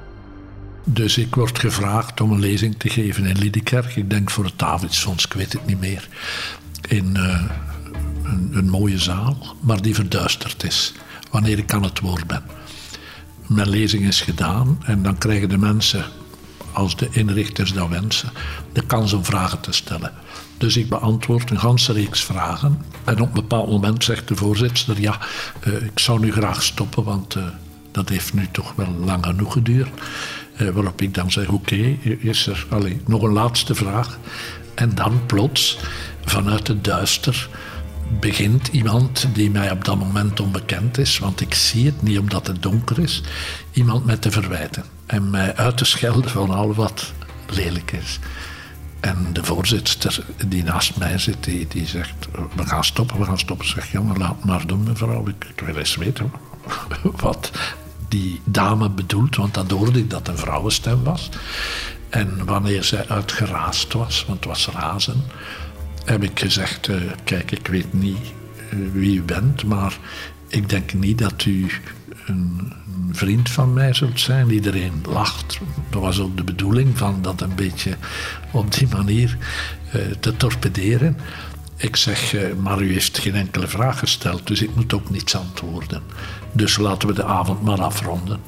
Dus 0.83 1.17
ik 1.17 1.35
word 1.35 1.59
gevraagd 1.59 2.21
om 2.21 2.31
een 2.31 2.39
lezing 2.39 2.75
te 2.77 2.89
geven 2.89 3.25
in 3.25 3.37
Liedekerk. 3.37 3.95
Ik 3.95 4.09
denk 4.09 4.29
voor 4.29 4.45
het 4.45 4.59
Davidsfonds, 4.59 5.25
ik 5.25 5.33
weet 5.33 5.53
het 5.53 5.65
niet 5.65 5.79
meer. 5.79 6.07
In 6.87 7.13
uh, 7.17 7.43
een, 8.23 8.49
een, 8.53 8.69
mooie 8.69 8.99
zaal, 8.99 9.37
maar 9.59 9.81
die 9.81 9.95
verduisterd 9.95 10.63
is 10.63 10.93
wanneer 11.31 11.57
ik 11.57 11.73
aan 11.73 11.83
het 11.83 11.99
woord 11.99 12.27
ben. 12.27 12.43
Mijn 13.47 13.69
lezing 13.69 14.07
is 14.07 14.21
gedaan 14.21 14.79
en 14.85 15.03
dan 15.03 15.17
krijgen 15.17 15.49
de 15.49 15.57
mensen, 15.57 16.05
als 16.77 16.95
de 16.95 17.07
inrichters 17.11 17.73
dat 17.73 17.89
wensen, 17.89 18.29
de 18.73 18.85
kans 18.85 19.13
om 19.13 19.25
vragen 19.25 19.59
te 19.59 19.71
stellen. 19.71 20.11
Dus 20.57 20.77
ik 20.77 20.89
beantwoord 20.89 21.49
een 21.49 21.59
ganse 21.59 21.93
reeks 21.93 22.23
vragen. 22.23 22.81
En 23.03 23.21
op 23.21 23.27
een 23.27 23.33
bepaald 23.33 23.69
moment 23.69 24.03
zegt 24.03 24.27
de 24.27 24.35
voorzitter: 24.35 25.01
Ja, 25.01 25.19
uh, 25.67 25.73
ik 25.73 25.99
zou 25.99 26.19
nu 26.19 26.31
graag 26.31 26.63
stoppen, 26.63 27.03
want 27.03 27.35
uh, 27.35 27.43
dat 27.91 28.09
heeft 28.09 28.33
nu 28.33 28.47
toch 28.51 28.73
wel 28.75 28.95
lang 29.05 29.25
genoeg 29.25 29.53
geduurd. 29.53 29.89
Uh, 30.57 30.69
waarop 30.69 31.01
ik 31.01 31.13
dan 31.13 31.31
zeg: 31.31 31.47
Oké, 31.47 31.97
is 32.19 32.47
er 32.47 32.65
allez, 32.69 32.95
nog 33.05 33.21
een 33.21 33.33
laatste 33.33 33.75
vraag? 33.75 34.17
En 34.75 34.95
dan 34.95 35.25
plots, 35.25 35.77
vanuit 36.25 36.67
het 36.67 36.83
duister, 36.83 37.49
begint 38.19 38.67
iemand 38.67 39.27
die 39.33 39.51
mij 39.51 39.71
op 39.71 39.85
dat 39.85 39.97
moment 39.97 40.39
onbekend 40.39 40.97
is, 40.97 41.19
want 41.19 41.41
ik 41.41 41.53
zie 41.53 41.85
het 41.85 42.01
niet 42.01 42.19
omdat 42.19 42.47
het 42.47 42.63
donker 42.63 42.99
is, 42.99 43.21
iemand 43.71 44.05
met 44.05 44.21
te 44.21 44.31
verwijten 44.31 44.83
en 45.05 45.29
mij 45.29 45.55
uit 45.55 45.77
te 45.77 45.85
schelden 45.85 46.29
van 46.29 46.49
al 46.49 46.73
wat 46.73 47.13
lelijk 47.49 47.91
is. 47.91 48.19
En 48.99 49.27
de 49.33 49.43
voorzitter 49.43 50.25
die 50.47 50.63
naast 50.63 50.97
mij 50.97 51.17
zit, 51.17 51.43
die, 51.43 51.67
die 51.67 51.87
zegt: 51.87 52.27
We 52.55 52.65
gaan 52.65 52.83
stoppen, 52.83 53.19
we 53.19 53.25
gaan 53.25 53.39
stoppen. 53.39 53.67
Zeg, 53.67 53.93
maar 53.93 54.17
laat 54.17 54.45
maar 54.45 54.67
doen, 54.67 54.83
mevrouw. 54.83 55.27
Ik, 55.27 55.45
ik 55.55 55.65
wil 55.65 55.75
eens 55.75 55.95
weten 55.95 56.31
wat 57.01 57.51
die 58.07 58.41
dame 58.43 58.89
bedoelt, 58.89 59.35
want 59.35 59.53
dan 59.53 59.71
hoorde 59.71 59.99
ik 59.99 60.09
dat 60.09 60.27
een 60.27 60.37
vrouwenstem 60.37 61.03
was. 61.03 61.29
En 62.09 62.45
wanneer 62.45 62.83
zij 62.83 63.07
uitgeraasd 63.07 63.93
was, 63.93 64.25
want 64.25 64.39
het 64.39 64.47
was 64.47 64.67
razen, 64.67 65.23
heb 66.09 66.23
ik 66.23 66.39
gezegd: 66.39 66.87
uh, 66.87 67.01
Kijk, 67.23 67.51
ik 67.51 67.67
weet 67.67 67.93
niet 67.93 68.17
uh, 68.73 68.91
wie 68.93 69.17
u 69.17 69.21
bent, 69.21 69.63
maar 69.63 69.97
ik 70.47 70.69
denk 70.69 70.93
niet 70.93 71.17
dat 71.17 71.45
u 71.45 71.71
een, 72.25 72.73
vriend 73.11 73.49
van 73.49 73.73
mij 73.73 73.93
zult 73.93 74.19
zijn. 74.19 74.49
Iedereen 74.49 75.03
lacht. 75.09 75.59
Dat 75.89 76.01
was 76.01 76.19
ook 76.19 76.37
de 76.37 76.43
bedoeling 76.43 76.97
van 76.97 77.21
dat 77.21 77.41
een 77.41 77.55
beetje 77.55 77.95
op 78.51 78.73
die 78.73 78.87
manier 78.87 79.37
uh, 79.95 80.01
te 80.19 80.37
torpederen. 80.37 81.17
Ik 81.77 81.95
zeg, 81.95 82.35
maar 82.61 82.81
u 82.81 82.91
heeft 82.93 83.17
geen 83.17 83.35
enkele 83.35 83.67
vraag 83.67 83.99
gesteld, 83.99 84.47
dus 84.47 84.61
ik 84.61 84.75
moet 84.75 84.93
ook 84.93 85.09
niets 85.09 85.35
antwoorden. 85.35 86.01
Dus 86.51 86.77
laten 86.77 87.07
we 87.07 87.13
de 87.13 87.23
avond 87.23 87.61
maar 87.61 87.81
afronden. 87.81 88.39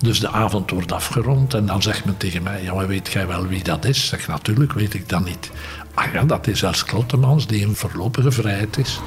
Dus 0.00 0.20
de 0.20 0.28
avond 0.28 0.70
wordt 0.70 0.92
afgerond 0.92 1.54
en 1.54 1.66
dan 1.66 1.82
zegt 1.82 2.04
men 2.04 2.16
tegen 2.16 2.42
mij: 2.42 2.62
Ja, 2.62 2.74
maar 2.74 2.86
weet 2.86 3.12
jij 3.12 3.26
wel 3.26 3.46
wie 3.46 3.62
dat 3.62 3.84
is? 3.84 4.06
Zeg 4.06 4.28
natuurlijk, 4.28 4.72
weet 4.72 4.94
ik 4.94 5.08
dat 5.08 5.24
niet. 5.24 5.50
Ah 5.94 6.12
ja, 6.12 6.24
dat 6.24 6.46
is 6.46 6.62
Els 6.62 6.84
Klottemans 6.84 7.46
die 7.46 7.60
in 7.60 7.74
voorlopige 7.74 8.30
vrijheid 8.30 8.78
is. 8.78 9.00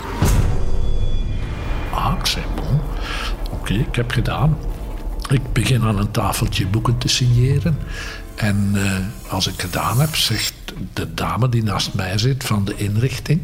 Ah, 1.93 2.15
ik 2.19 2.25
zeg: 2.25 2.43
Bon, 2.55 2.79
oké, 3.51 3.73
ik 3.73 3.95
heb 3.95 4.11
gedaan. 4.11 4.57
Ik 5.29 5.53
begin 5.53 5.83
aan 5.83 5.99
een 5.99 6.11
tafeltje 6.11 6.67
boeken 6.67 6.97
te 6.97 7.07
signeren. 7.07 7.77
En 8.35 8.71
uh, 8.73 9.31
als 9.31 9.47
ik 9.47 9.61
gedaan 9.61 9.99
heb, 9.99 10.15
zegt 10.15 10.53
de 10.93 11.13
dame 11.13 11.49
die 11.49 11.63
naast 11.63 11.93
mij 11.93 12.17
zit 12.17 12.43
van 12.43 12.65
de 12.65 12.75
inrichting: 12.75 13.41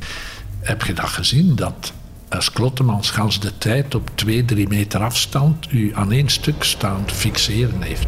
Heb 0.60 0.84
je 0.84 0.94
dat 0.94 1.10
gezien? 1.10 1.56
Dat 1.56 1.94
als 2.29 2.51
Klottemans 2.51 3.09
gans 3.12 3.39
de 3.39 3.57
tijd 3.57 3.95
op 3.95 4.09
twee, 4.15 4.45
drie 4.45 4.67
meter 4.67 5.03
afstand 5.03 5.71
u 5.71 5.91
aan 5.95 6.12
één 6.12 6.29
stuk 6.29 6.63
staan 6.63 7.03
fixeren 7.05 7.81
heeft. 7.81 8.07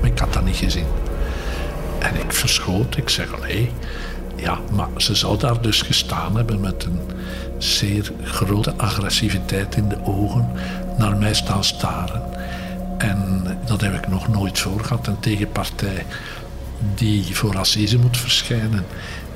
Maar 0.00 0.10
ik 0.10 0.18
had 0.18 0.32
dat 0.32 0.44
niet 0.44 0.56
gezien. 0.56 0.86
En 1.98 2.14
ik 2.14 2.32
verschoot, 2.32 2.96
ik 2.96 3.08
zeg 3.08 3.34
allee. 3.34 3.70
Ja, 4.36 4.58
maar 4.72 4.88
ze 4.96 5.14
zou 5.14 5.38
daar 5.38 5.62
dus 5.62 5.82
gestaan 5.82 6.36
hebben 6.36 6.60
met 6.60 6.84
een 6.84 7.00
zeer 7.58 8.12
grote 8.22 8.74
agressiviteit 8.76 9.76
in 9.76 9.88
de 9.88 10.04
ogen, 10.04 10.50
naar 10.98 11.16
mij 11.16 11.34
staan 11.34 11.64
staren. 11.64 12.22
En 12.98 13.44
dat 13.66 13.80
heb 13.80 13.94
ik 13.94 14.08
nog 14.08 14.28
nooit 14.28 14.58
voor 14.58 14.84
gehad. 14.84 15.06
Een 15.06 15.20
tegenpartij 15.20 16.06
die 16.94 17.36
voor 17.36 17.58
assise 17.58 17.98
moet 17.98 18.18
verschijnen, 18.18 18.84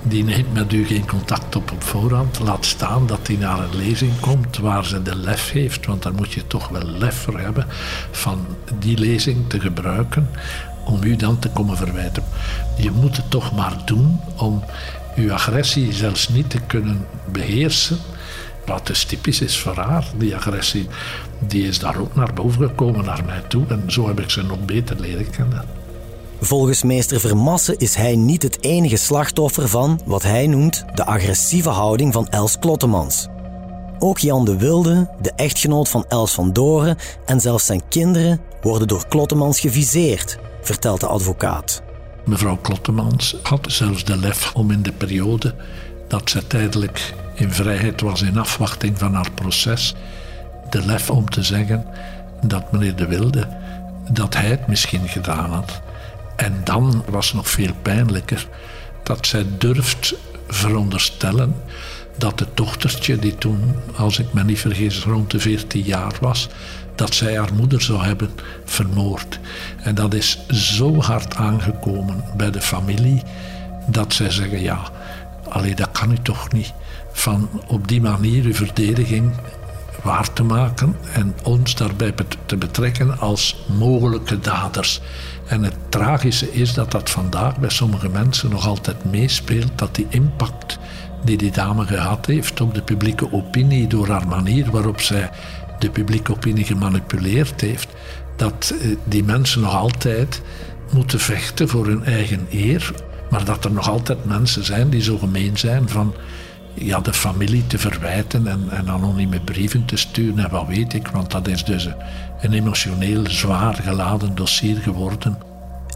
die 0.05 0.25
neemt 0.25 0.53
met 0.53 0.73
u 0.73 0.87
geen 0.87 1.07
contact 1.07 1.57
op 1.57 1.73
op 1.73 1.83
voorhand. 1.83 2.39
Laat 2.39 2.65
staan 2.65 3.07
dat 3.07 3.27
hij 3.27 3.37
naar 3.37 3.59
een 3.59 3.77
lezing 3.77 4.21
komt 4.21 4.59
waar 4.59 4.85
ze 4.85 5.03
de 5.03 5.17
lef 5.17 5.51
heeft, 5.51 5.87
want 5.87 6.03
daar 6.03 6.15
moet 6.15 6.33
je 6.33 6.47
toch 6.47 6.69
wel 6.69 6.85
lef 6.85 7.23
voor 7.23 7.39
hebben, 7.39 7.67
van 8.11 8.47
die 8.79 8.99
lezing 8.99 9.49
te 9.49 9.61
gebruiken 9.61 10.29
om 10.85 11.03
u 11.03 11.17
dan 11.17 11.39
te 11.39 11.49
komen 11.49 11.77
verwijten. 11.77 12.25
Je 12.77 12.91
moet 12.91 13.17
het 13.17 13.31
toch 13.31 13.55
maar 13.55 13.77
doen 13.85 14.21
om 14.37 14.65
uw 15.17 15.33
agressie 15.33 15.93
zelfs 15.93 16.29
niet 16.29 16.51
te 16.51 16.61
kunnen 16.67 17.07
beheersen. 17.33 17.99
Wat 18.67 18.87
dus 18.87 19.05
typisch 19.05 19.41
is 19.41 19.59
voor 19.59 19.77
haar, 19.77 20.05
die 20.17 20.37
agressie, 20.37 20.89
die 21.39 21.67
is 21.69 21.79
daar 21.79 21.97
ook 21.97 22.15
naar 22.15 22.33
boven 22.33 22.69
gekomen, 22.69 23.05
naar 23.05 23.25
mij 23.25 23.43
toe. 23.49 23.67
En 23.69 23.83
zo 23.87 24.07
heb 24.07 24.21
ik 24.21 24.31
ze 24.31 24.43
nog 24.43 24.65
beter 24.65 25.01
leren 25.01 25.31
kennen. 25.31 25.84
Volgens 26.41 26.83
meester 26.83 27.21
Vermassen 27.21 27.79
is 27.79 27.95
hij 27.95 28.17
niet 28.17 28.43
het 28.43 28.65
enige 28.65 28.97
slachtoffer 28.97 29.69
van 29.69 30.01
wat 30.05 30.23
hij 30.23 30.47
noemt 30.47 30.85
de 30.95 31.05
agressieve 31.05 31.69
houding 31.69 32.13
van 32.13 32.29
Els 32.29 32.59
Klottemans. 32.59 33.27
Ook 33.99 34.19
Jan 34.19 34.45
de 34.45 34.57
Wilde, 34.57 35.11
de 35.21 35.33
echtgenoot 35.37 35.89
van 35.89 36.05
Els 36.09 36.33
van 36.33 36.53
Doren 36.53 36.97
en 37.27 37.41
zelfs 37.41 37.67
zijn 37.67 37.89
kinderen 37.89 38.41
worden 38.63 38.89
door 38.89 39.09
Klottemans 39.09 39.61
geviseerd, 39.61 40.39
vertelt 40.61 41.01
de 41.01 41.07
advocaat. 41.07 41.83
Mevrouw 42.25 42.57
Klottemans 42.57 43.37
had 43.43 43.67
zelfs 43.69 44.05
de 44.05 44.17
lef 44.17 44.53
om 44.55 44.71
in 44.71 44.83
de 44.83 44.93
periode 44.93 45.55
dat 46.09 46.31
zij 46.31 46.43
tijdelijk 46.47 47.15
in 47.35 47.53
vrijheid 47.53 48.01
was 48.01 48.23
in 48.23 48.39
afwachting 48.39 48.99
van 48.99 49.15
haar 49.15 49.31
proces, 49.35 49.95
de 50.71 50.87
lef 50.87 51.11
om 51.11 51.31
te 51.31 51.43
zeggen 51.43 51.87
dat 52.47 52.73
meneer 52.73 52.97
de 52.97 53.07
Wilde 53.07 53.49
dat 54.11 54.35
hij 54.35 54.49
het 54.49 54.67
misschien 54.67 55.09
gedaan 55.09 55.51
had. 55.51 55.83
En 56.37 56.61
dan 56.65 57.05
was 57.09 57.33
nog 57.33 57.49
veel 57.49 57.73
pijnlijker 57.83 58.49
dat 59.03 59.27
zij 59.27 59.47
durft 59.59 60.15
veronderstellen 60.49 61.55
dat 62.17 62.41
het 62.41 62.57
dochtertje, 62.57 63.19
die 63.19 63.35
toen, 63.35 63.75
als 63.97 64.19
ik 64.19 64.33
me 64.33 64.45
niet 64.45 64.59
vergis, 64.59 65.05
rond 65.05 65.31
de 65.31 65.41
14 65.41 65.83
jaar 65.83 66.15
was, 66.21 66.49
dat 66.95 67.15
zij 67.15 67.39
haar 67.39 67.55
moeder 67.55 67.83
zou 67.83 68.05
hebben 68.05 68.31
vermoord. 68.65 69.39
En 69.83 69.95
dat 69.95 70.15
is 70.15 70.47
zo 70.49 71.01
hard 71.01 71.35
aangekomen 71.35 72.25
bij 72.37 72.51
de 72.51 72.61
familie 72.61 73.23
dat 73.87 74.13
zij 74.13 74.31
zeggen: 74.31 74.63
ja, 74.63 74.81
alleen 75.49 75.75
dat 75.75 75.91
kan 75.93 76.11
u 76.11 76.19
toch 76.23 76.53
niet. 76.53 76.73
Van 77.13 77.49
op 77.67 77.89
die 77.89 78.01
manier 78.01 78.45
uw 78.45 78.55
verdediging 78.55 79.33
waar 80.05 80.33
te 80.33 80.43
maken 80.43 80.97
en 81.13 81.35
ons 81.43 81.75
daarbij 81.75 82.15
te 82.47 82.57
betrekken 82.57 83.19
als 83.19 83.57
mogelijke 83.79 84.39
daders. 84.39 85.01
En 85.47 85.63
het 85.63 85.77
tragische 85.89 86.53
is 86.53 86.75
dat 86.75 86.91
dat 86.91 87.11
vandaag 87.11 87.59
bij 87.59 87.71
sommige 87.71 88.09
mensen 88.09 88.51
nog 88.51 88.67
altijd 88.67 89.05
meespeelt, 89.05 89.73
dat 89.79 89.95
die 89.95 90.07
impact 90.09 90.79
die 91.25 91.37
die 91.37 91.51
dame 91.51 91.87
gehad 91.87 92.27
heeft 92.27 92.61
op 92.61 92.75
de 92.75 92.83
publieke 92.83 93.33
opinie 93.33 93.87
door 93.87 94.09
haar 94.09 94.29
manier 94.29 94.71
waarop 94.71 95.01
zij 95.01 95.31
de 95.79 95.91
publieke 95.91 96.33
opinie 96.33 96.65
gemanipuleerd 96.65 97.61
heeft, 97.61 97.89
dat 98.37 98.75
eh, 98.81 98.97
die 99.05 99.25
mensen 99.25 99.61
nog 99.61 99.75
altijd 99.75 100.43
moeten 100.93 101.21
vechten 101.21 101.69
voor 101.69 101.87
hun 101.87 102.05
eigen 102.05 102.47
eer, 102.51 102.93
maar 103.31 103.45
dat 103.45 103.65
er 103.65 103.73
nog 103.73 103.89
altijd 103.89 104.25
mensen 104.25 104.65
zijn 104.65 104.91
die 104.91 105.03
zo 105.03 105.19
gemeen 105.19 105.59
zijn 105.59 105.89
van 105.89 106.15
ja, 106.75 107.01
de 107.01 107.13
familie 107.13 107.67
te 107.67 107.79
verwijten 107.79 108.47
en, 108.47 108.67
en 108.71 108.91
anonieme 108.91 109.41
brieven 109.41 109.85
te 109.85 109.97
sturen 109.97 110.45
en 110.45 110.51
wat 110.51 110.67
weet 110.67 110.95
ik, 110.95 111.09
want 111.09 111.31
dat 111.31 111.49
is 111.49 111.65
dus 111.65 111.89
een 112.41 112.53
emotioneel 112.53 113.23
zwaar 113.27 113.75
geladen 113.75 114.35
dossier 114.35 114.77
geworden. 114.77 115.39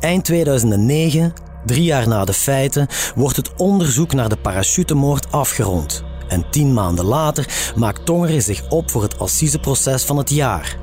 Eind 0.01 0.25
2009, 0.25 1.33
drie 1.67 1.83
jaar 1.83 2.09
na 2.09 2.25
de 2.25 2.33
feiten, 2.33 2.87
wordt 3.15 3.37
het 3.37 3.55
onderzoek 3.57 4.13
naar 4.13 4.29
de 4.29 4.37
parachutemoord 4.37 5.33
afgerond. 5.33 6.05
En 6.29 6.51
tien 6.51 6.73
maanden 6.73 7.05
later 7.05 7.73
maakt 7.77 8.07
Tongeren 8.07 8.43
zich 8.43 8.69
op 8.69 8.91
voor 8.91 9.03
het 9.03 9.19
assiseproces 9.19 10.05
van 10.05 10.17
het 10.17 10.31
jaar. 10.31 10.77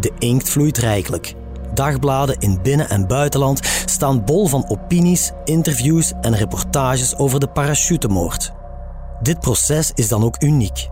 De 0.00 0.12
inkt 0.18 0.50
vloeit 0.50 0.78
rijkelijk. 0.78 1.34
dagbladen 1.74 2.36
in 2.38 2.58
binnen- 2.62 2.88
en 2.88 3.06
buitenland 3.06 3.60
staan 3.84 4.24
bol 4.24 4.46
van 4.46 4.68
opinies, 4.68 5.30
interviews 5.44 6.12
en 6.20 6.36
reportages 6.36 7.16
over 7.16 7.40
de 7.40 7.48
parachutemoord. 7.48 8.52
Dit 9.22 9.40
proces 9.40 9.92
is 9.94 10.08
dan 10.08 10.24
ook 10.24 10.42
uniek. 10.42 10.88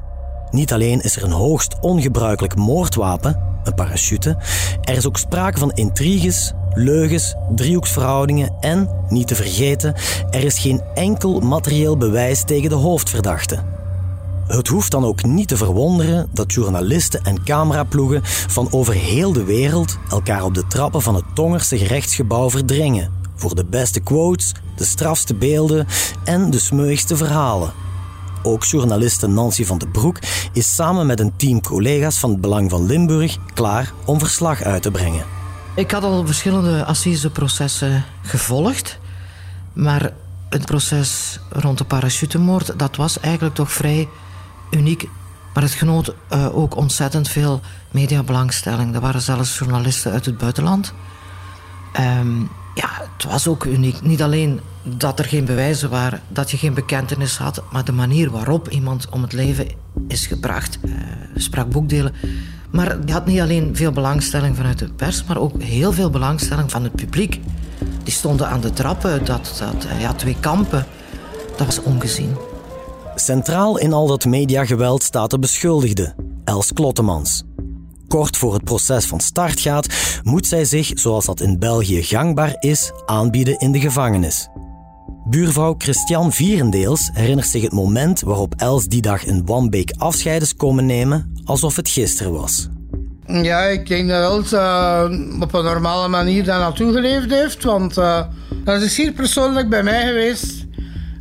Niet 0.51 0.73
alleen 0.73 1.01
is 1.01 1.17
er 1.17 1.25
een 1.25 1.31
hoogst 1.31 1.77
ongebruikelijk 1.81 2.57
moordwapen, 2.57 3.41
een 3.65 3.75
parachute, 3.75 4.37
er 4.83 4.97
is 4.97 5.07
ook 5.07 5.17
sprake 5.17 5.59
van 5.59 5.73
intriges, 5.73 6.53
leugens, 6.75 7.35
driehoeksverhoudingen 7.55 8.55
en, 8.61 8.89
niet 9.09 9.27
te 9.27 9.35
vergeten, 9.35 9.95
er 10.31 10.45
is 10.45 10.59
geen 10.59 10.83
enkel 10.95 11.41
materieel 11.41 11.97
bewijs 11.97 12.45
tegen 12.45 12.69
de 12.69 12.75
hoofdverdachte. 12.75 13.59
Het 14.47 14.69
hoeft 14.69 14.91
dan 14.91 15.05
ook 15.05 15.25
niet 15.25 15.49
te 15.49 15.57
verwonderen 15.57 16.29
dat 16.33 16.53
journalisten 16.53 17.23
en 17.23 17.45
cameraploegen 17.45 18.21
van 18.25 18.73
over 18.73 18.95
heel 18.95 19.33
de 19.33 19.45
wereld 19.45 19.99
elkaar 20.11 20.45
op 20.45 20.55
de 20.55 20.67
trappen 20.67 21.03
van 21.03 21.15
het 21.15 21.25
Tongerse 21.35 21.79
gerechtsgebouw 21.79 22.51
verdringen 22.51 23.11
voor 23.35 23.55
de 23.55 23.65
beste 23.65 24.01
quotes, 24.01 24.53
de 24.77 24.85
strafste 24.85 25.35
beelden 25.35 25.87
en 26.25 26.51
de 26.51 26.59
smeuigste 26.59 27.17
verhalen. 27.17 27.86
Ook 28.47 28.65
journaliste 28.65 29.27
Nancy 29.27 29.65
van 29.65 29.79
den 29.79 29.91
Broek 29.91 30.19
is 30.53 30.75
samen 30.75 31.07
met 31.07 31.21
een 31.21 31.37
team 31.37 31.61
collega's 31.61 32.19
van 32.19 32.31
het 32.31 32.41
Belang 32.41 32.71
van 32.71 32.87
Limburg 32.87 33.37
klaar 33.55 33.93
om 34.05 34.19
verslag 34.19 34.63
uit 34.63 34.83
te 34.83 34.91
brengen. 34.91 35.25
Ik 35.75 35.91
had 35.91 36.03
al 36.03 36.27
verschillende 36.27 36.85
assiseprocessen 36.85 38.05
gevolgd, 38.23 38.99
maar 39.73 40.13
het 40.49 40.67
proces 40.67 41.41
rond 41.51 41.79
de 41.79 41.85
parachutemoord, 41.85 42.79
dat 42.79 42.97
was 42.97 43.21
eigenlijk 43.21 43.55
toch 43.55 43.73
vrij 43.73 44.09
uniek. 44.71 45.09
Maar 45.55 45.63
het 45.63 45.73
genoot 45.73 46.15
uh, 46.33 46.57
ook 46.57 46.77
ontzettend 46.77 47.29
veel 47.29 47.61
mediabelangstelling. 47.91 48.95
Er 48.95 49.01
waren 49.01 49.23
zelfs 49.23 49.59
journalisten 49.59 50.13
uit 50.13 50.27
het 50.27 50.39
buitenland. 50.39 50.93
Um, 52.21 52.51
ja, 52.77 52.89
het 53.17 53.25
was 53.25 53.49
ook 53.49 53.65
uniek. 53.65 54.03
Niet 54.03 54.23
alleen 54.23 54.61
dat 54.83 55.19
er 55.19 55.25
geen 55.25 55.45
bewijzen 55.45 55.91
waren, 55.91 56.21
dat 56.29 56.51
je 56.51 56.57
geen 56.57 56.75
bekentenis 56.75 57.37
had, 57.37 57.63
maar 57.73 57.85
de 57.85 57.93
manier 57.93 58.31
waarop 58.31 58.69
iemand 58.69 59.09
om 59.09 59.23
het 59.23 59.33
leven 59.33 59.67
is 60.09 60.27
gebracht. 60.27 60.79
Uh, 60.85 60.95
sprak 61.37 61.71
boekdelen. 61.71 62.13
Maar 62.71 62.99
je 63.07 63.13
had 63.13 63.27
niet 63.27 63.41
alleen 63.41 63.77
veel 63.77 63.93
belangstelling 63.93 64.57
vanuit 64.57 64.79
de 64.79 64.89
pers, 64.89 65.25
maar 65.25 65.39
ook 65.39 65.63
heel 65.63 65.93
veel 65.93 66.11
belangstelling 66.11 66.71
van 66.71 66.83
het 66.83 66.95
publiek. 66.95 67.41
Die 68.03 68.13
stonden 68.13 68.49
aan 68.49 68.61
de 68.61 68.73
trappen, 68.73 69.25
dat, 69.25 69.55
dat, 69.59 69.85
eh, 69.85 70.01
ja, 70.01 70.13
twee 70.13 70.37
kampen. 70.41 70.87
Dat 71.57 71.67
was 71.67 71.83
ongezien. 71.83 72.37
Centraal 73.15 73.79
in 73.79 73.93
al 73.93 74.07
dat 74.07 74.25
mediageweld 74.25 75.03
staat 75.03 75.31
de 75.31 75.39
beschuldigde, 75.39 76.15
Els 76.45 76.73
Klottemans. 76.73 77.46
Kort 78.09 78.37
voor 78.37 78.55
het 78.55 78.65
proces 78.65 79.07
van 79.07 79.21
start 79.21 79.61
gaat, 79.61 79.87
moet 80.23 80.47
zij 80.47 80.65
zich, 80.65 80.91
zoals 80.95 81.25
dat 81.25 81.41
in 81.41 81.59
België 81.59 82.03
gangbaar 82.03 82.57
is, 82.59 82.93
aanbieden 83.07 83.59
in 83.59 83.73
de 83.73 83.81
gevangenis. 83.81 84.49
Buurvrouw 85.29 85.75
Christian 85.79 86.33
Vierendeels 86.33 87.11
herinnert 87.13 87.49
zich 87.49 87.63
het 87.63 87.73
moment 87.73 88.21
waarop 88.21 88.55
Els 88.57 88.87
die 88.87 89.03
dag 89.03 89.25
in 89.25 89.47
Wambeek 89.47 89.93
afscheid 89.99 90.43
is 90.43 90.57
komen 90.57 90.87
nemen, 90.87 91.33
alsof 91.45 91.77
het 91.77 91.89
gisteren 91.89 92.33
was. 92.33 92.69
Ja, 93.27 93.63
ik 93.63 93.87
denk 93.87 94.09
dat 94.09 94.23
Els 94.23 94.53
uh, 94.53 95.05
op 95.41 95.55
een 95.55 95.65
normale 95.65 96.09
manier 96.09 96.45
daar 96.45 96.59
naartoe 96.59 96.93
geleefd 96.93 97.31
heeft, 97.31 97.65
want 97.65 97.99
uh, 97.99 98.21
dat 98.65 98.83
is 98.83 98.97
hier 98.97 99.13
persoonlijk 99.13 99.69
bij 99.69 99.83
mij 99.83 100.07
geweest. 100.07 100.67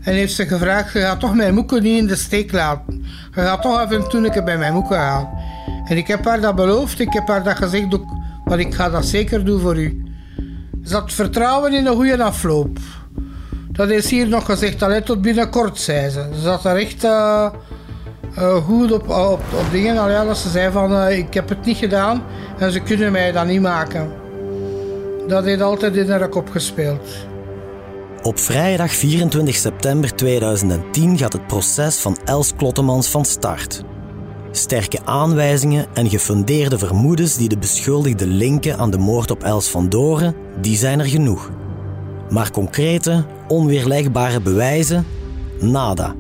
En 0.01 0.13
heeft 0.13 0.33
ze 0.33 0.47
gevraagd, 0.47 0.93
je 0.93 0.99
gaat 0.99 1.19
toch 1.19 1.35
mijn 1.35 1.53
moeken 1.53 1.83
niet 1.83 1.97
in 1.97 2.07
de 2.07 2.15
steek 2.15 2.51
laten. 2.51 3.05
Je 3.35 3.41
gaat 3.41 3.61
toch 3.61 3.81
even 3.81 4.03
en 4.03 4.09
toe 4.09 4.43
bij 4.43 4.57
mijn 4.57 4.73
moeken 4.73 4.95
gaan. 4.95 5.29
En 5.85 5.97
ik 5.97 6.07
heb 6.07 6.25
haar 6.25 6.41
dat 6.41 6.55
beloofd, 6.55 6.99
ik 6.99 7.13
heb 7.13 7.27
haar 7.27 7.43
dat 7.43 7.57
gezegd, 7.57 7.99
maar 8.45 8.59
ik 8.59 8.73
ga 8.73 8.89
dat 8.89 9.05
zeker 9.05 9.45
doen 9.45 9.59
voor 9.59 9.77
u. 9.77 10.03
Had 10.89 11.13
vertrouwen 11.13 11.73
in 11.73 11.85
een 11.85 11.95
goede 11.95 12.23
afloop. 12.23 12.77
Dat 13.71 13.89
is 13.89 14.09
hier 14.09 14.27
nog 14.27 14.45
gezegd, 14.45 14.83
alleen 14.83 15.03
tot 15.03 15.21
binnenkort, 15.21 15.79
zei 15.79 16.09
ze. 16.09 16.29
Ze 16.33 16.41
zat 16.41 16.65
er 16.65 16.75
echt 16.75 17.03
uh, 17.03 17.49
uh, 18.37 18.55
goed 18.55 18.91
op, 18.91 19.09
op, 19.09 19.41
op 19.53 19.71
dingen. 19.71 19.97
Allee, 19.97 20.35
ze 20.35 20.49
zei 20.49 20.71
van, 20.71 21.07
ik 21.07 21.33
heb 21.33 21.49
het 21.49 21.65
niet 21.65 21.77
gedaan 21.77 22.23
en 22.57 22.71
ze 22.71 22.79
kunnen 22.79 23.11
mij 23.11 23.31
dat 23.31 23.45
niet 23.45 23.61
maken. 23.61 24.11
Dat 25.27 25.43
heeft 25.43 25.61
altijd 25.61 25.95
in 25.95 26.09
haar 26.09 26.29
kop 26.29 26.49
gespeeld. 26.49 27.09
Op 28.21 28.39
vrijdag 28.39 28.91
24 28.91 29.55
september 29.55 30.15
2010 30.15 31.17
gaat 31.17 31.33
het 31.33 31.47
proces 31.47 31.97
van 31.97 32.17
Els 32.25 32.55
Klottemans 32.55 33.07
van 33.09 33.25
start. 33.25 33.83
Sterke 34.55 34.99
aanwijzingen 35.05 35.85
en 35.93 36.09
gefundeerde 36.09 36.77
vermoedens 36.77 37.37
die 37.37 37.49
de 37.49 37.57
beschuldigde 37.57 38.27
linken 38.27 38.77
aan 38.77 38.91
de 38.91 38.97
moord 38.97 39.31
op 39.31 39.43
Els 39.43 39.67
van 39.67 39.89
Doren, 39.89 40.35
die 40.61 40.77
zijn 40.77 40.99
er 40.99 41.05
genoeg. 41.05 41.51
Maar 42.29 42.51
concrete, 42.51 43.25
onweerlegbare 43.47 44.41
bewijzen? 44.41 45.05
Nada. 45.59 46.15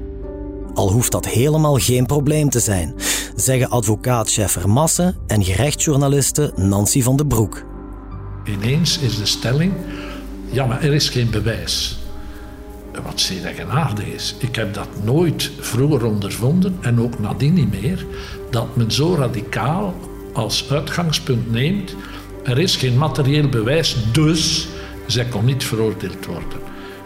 Al 0.73 0.91
hoeft 0.91 1.11
dat 1.11 1.27
helemaal 1.27 1.75
geen 1.77 2.05
probleem 2.05 2.49
te 2.49 2.59
zijn, 2.59 2.95
zeggen 3.35 3.69
advocaat 3.69 4.31
Chef 4.31 4.65
Massen 4.65 5.15
en 5.27 5.43
gerechtsjournaliste 5.43 6.51
Nancy 6.55 7.01
van 7.01 7.15
den 7.15 7.27
Broek. 7.27 7.65
Ineens 8.45 8.99
is 8.99 9.17
de 9.17 9.25
stelling 9.25 9.73
ja, 10.51 10.65
maar 10.65 10.83
er 10.83 10.93
is 10.93 11.09
geen 11.09 11.29
bewijs. 11.29 11.97
Wat 13.03 13.19
zeer 13.19 13.45
eigenaardig 13.45 14.05
is. 14.05 14.35
Ik 14.39 14.55
heb 14.55 14.73
dat 14.73 14.87
nooit 15.03 15.51
vroeger 15.59 16.05
ondervonden 16.05 16.77
en 16.81 17.01
ook 17.01 17.19
nadien 17.19 17.53
niet 17.53 17.81
meer. 17.81 18.05
Dat 18.49 18.75
men 18.75 18.91
zo 18.91 19.15
radicaal 19.15 19.95
als 20.33 20.71
uitgangspunt 20.71 21.51
neemt. 21.51 21.95
Er 22.43 22.59
is 22.59 22.75
geen 22.75 22.97
materieel 22.97 23.49
bewijs, 23.49 23.95
dus 24.11 24.67
zij 25.07 25.25
kon 25.25 25.45
niet 25.45 25.63
veroordeeld 25.63 26.25
worden. 26.25 26.59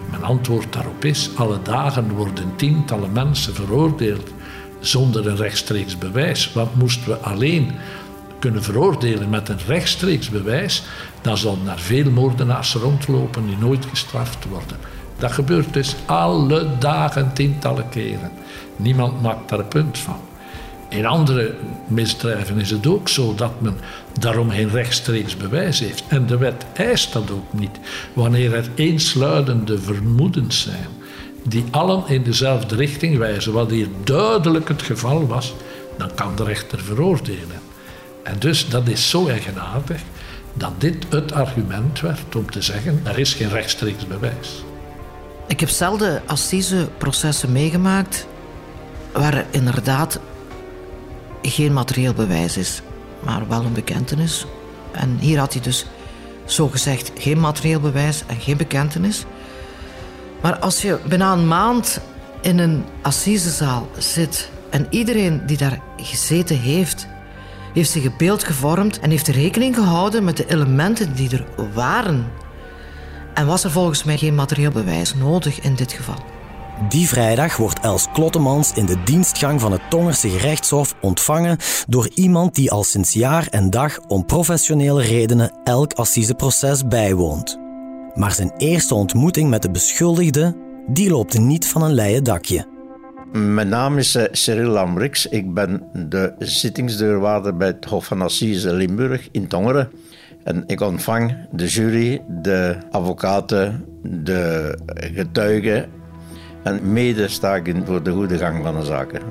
Mijn 0.09 0.23
antwoord 0.23 0.73
daarop 0.73 1.05
is: 1.05 1.29
alle 1.35 1.61
dagen 1.61 2.11
worden 2.11 2.55
tientallen 2.55 3.11
mensen 3.11 3.55
veroordeeld 3.55 4.29
zonder 4.79 5.27
een 5.27 5.35
rechtstreeks 5.35 5.97
bewijs. 5.97 6.53
Wat 6.53 6.75
moesten 6.75 7.07
we 7.07 7.17
alleen 7.17 7.71
kunnen 8.39 8.63
veroordelen 8.63 9.29
met 9.29 9.49
een 9.49 9.59
rechtstreeks 9.67 10.29
bewijs, 10.29 10.83
dan 11.21 11.37
zullen 11.37 11.67
er 11.67 11.79
veel 11.79 12.11
moordenaars 12.11 12.73
rondlopen 12.73 13.45
die 13.45 13.57
nooit 13.57 13.85
gestraft 13.85 14.47
worden. 14.49 14.77
Dat 15.19 15.31
gebeurt 15.31 15.73
dus 15.73 15.95
alle 16.05 16.67
dagen 16.79 17.33
tientallen 17.33 17.89
keren. 17.89 18.31
Niemand 18.75 19.21
maakt 19.21 19.49
daar 19.49 19.59
een 19.59 19.67
punt 19.67 19.97
van. 19.97 20.19
In 20.89 21.05
andere 21.05 21.55
misdrijven 21.87 22.59
is 22.59 22.69
het 22.69 22.87
ook 22.87 23.09
zo 23.09 23.35
dat 23.35 23.61
men 23.61 23.77
daarom 24.19 24.49
geen 24.49 24.69
rechtstreeks 24.69 25.37
bewijs 25.37 25.79
heeft. 25.79 26.03
En 26.07 26.25
de 26.25 26.37
wet 26.37 26.65
eist 26.73 27.13
dat 27.13 27.31
ook 27.31 27.53
niet. 27.53 27.79
Wanneer 28.13 28.53
er 28.53 28.69
eensluidende 28.75 29.79
vermoedens 29.79 30.61
zijn, 30.61 30.87
die 31.43 31.65
allen 31.71 32.03
in 32.07 32.23
dezelfde 32.23 32.75
richting 32.75 33.17
wijzen, 33.17 33.53
wat 33.53 33.71
hier 33.71 33.87
duidelijk 34.03 34.67
het 34.67 34.81
geval 34.81 35.27
was, 35.27 35.53
dan 35.97 36.13
kan 36.15 36.35
de 36.35 36.43
rechter 36.43 36.79
veroordelen. 36.79 37.61
En 38.23 38.35
dus 38.39 38.69
dat 38.69 38.87
is 38.87 39.09
zo 39.09 39.27
eigenaardig 39.27 40.01
dat 40.53 40.71
dit 40.77 41.05
het 41.09 41.31
argument 41.31 42.01
werd 42.01 42.35
om 42.35 42.51
te 42.51 42.61
zeggen 42.61 43.01
er 43.03 43.19
is 43.19 43.33
geen 43.33 43.49
rechtstreeks 43.49 44.07
bewijs. 44.07 44.63
Ik 45.49 45.59
heb 45.59 45.69
zelden 45.69 46.21
processen 46.97 47.51
meegemaakt 47.51 48.27
waar 49.13 49.33
er 49.33 49.45
inderdaad 49.49 50.19
geen 51.41 51.73
materieel 51.73 52.13
bewijs 52.13 52.57
is, 52.57 52.81
maar 53.23 53.47
wel 53.47 53.63
een 53.63 53.73
bekentenis. 53.73 54.45
En 54.91 55.17
hier 55.19 55.39
had 55.39 55.53
hij 55.53 55.61
dus 55.61 55.85
zogezegd 56.45 57.11
geen 57.17 57.39
materieel 57.39 57.79
bewijs 57.79 58.23
en 58.27 58.39
geen 58.39 58.57
bekentenis. 58.57 59.25
Maar 60.41 60.59
als 60.59 60.81
je 60.81 60.99
bijna 61.07 61.33
een 61.33 61.47
maand 61.47 62.01
in 62.41 62.59
een 62.59 62.85
assisezaal 63.01 63.89
zit 63.97 64.49
en 64.69 64.87
iedereen 64.89 65.45
die 65.45 65.57
daar 65.57 65.79
gezeten 65.97 66.59
heeft 66.59 67.07
heeft 67.73 67.89
zich 67.89 68.03
een 68.03 68.13
beeld 68.17 68.43
gevormd 68.43 68.99
en 68.99 69.09
heeft 69.09 69.27
rekening 69.27 69.75
gehouden 69.75 70.23
met 70.23 70.37
de 70.37 70.45
elementen 70.47 71.15
die 71.15 71.29
er 71.31 71.45
waren. 71.73 72.31
En 73.39 73.45
was 73.45 73.63
er 73.63 73.71
volgens 73.71 74.03
mij 74.03 74.17
geen 74.17 74.35
materieel 74.35 74.71
bewijs 74.71 75.15
nodig 75.15 75.61
in 75.61 75.75
dit 75.75 75.91
geval. 75.91 76.15
Die 76.89 77.07
vrijdag 77.07 77.57
wordt 77.57 77.79
Els 77.79 78.07
Klottemans 78.13 78.73
in 78.73 78.85
de 78.85 79.03
dienstgang 79.03 79.61
van 79.61 79.71
het 79.71 79.81
Tongerse 79.89 80.29
gerechtshof 80.29 80.95
ontvangen 81.01 81.57
door 81.87 82.09
iemand 82.13 82.55
die 82.55 82.71
al 82.71 82.83
sinds 82.83 83.13
jaar 83.13 83.47
en 83.47 83.69
dag 83.69 83.99
om 83.99 84.25
professionele 84.25 85.01
redenen 85.01 85.59
elk 85.63 85.93
assiseproces 85.93 86.87
bijwoont. 86.87 87.59
Maar 88.13 88.31
zijn 88.31 88.53
eerste 88.57 88.95
ontmoeting 88.95 89.49
met 89.49 89.61
de 89.61 89.71
beschuldigde, 89.71 90.55
die 90.87 91.09
loopt 91.09 91.39
niet 91.39 91.67
van 91.67 91.81
een 91.81 91.93
leien 91.93 92.23
dakje. 92.23 92.67
Mijn 93.31 93.69
naam 93.69 93.97
is 93.97 94.15
uh, 94.15 94.23
Cyril 94.31 94.69
Lambrix. 94.69 95.25
Ik 95.25 95.53
ben 95.53 95.83
de 95.93 96.33
zittingsdeurwaarder 96.39 97.57
bij 97.57 97.67
het 97.67 97.85
Hof 97.85 98.05
van 98.05 98.21
Assise 98.21 98.73
Limburg 98.73 99.27
in 99.31 99.47
Tongeren. 99.47 99.91
En 100.49 100.63
ik 100.67 100.81
ontvang 100.81 101.35
de 101.51 101.67
jury, 101.67 102.21
de 102.27 102.77
advocaten, 102.91 103.85
de 104.03 104.77
getuigen 104.91 105.85
en 106.63 106.91
mede 106.91 107.27
sta 107.27 107.55
ik 107.55 107.67
in 107.67 107.85
voor 107.85 108.03
de 108.03 108.11
goede 108.11 108.37
gang 108.37 108.63
van 108.63 108.79
de 108.79 108.85
zaken. 108.85 109.21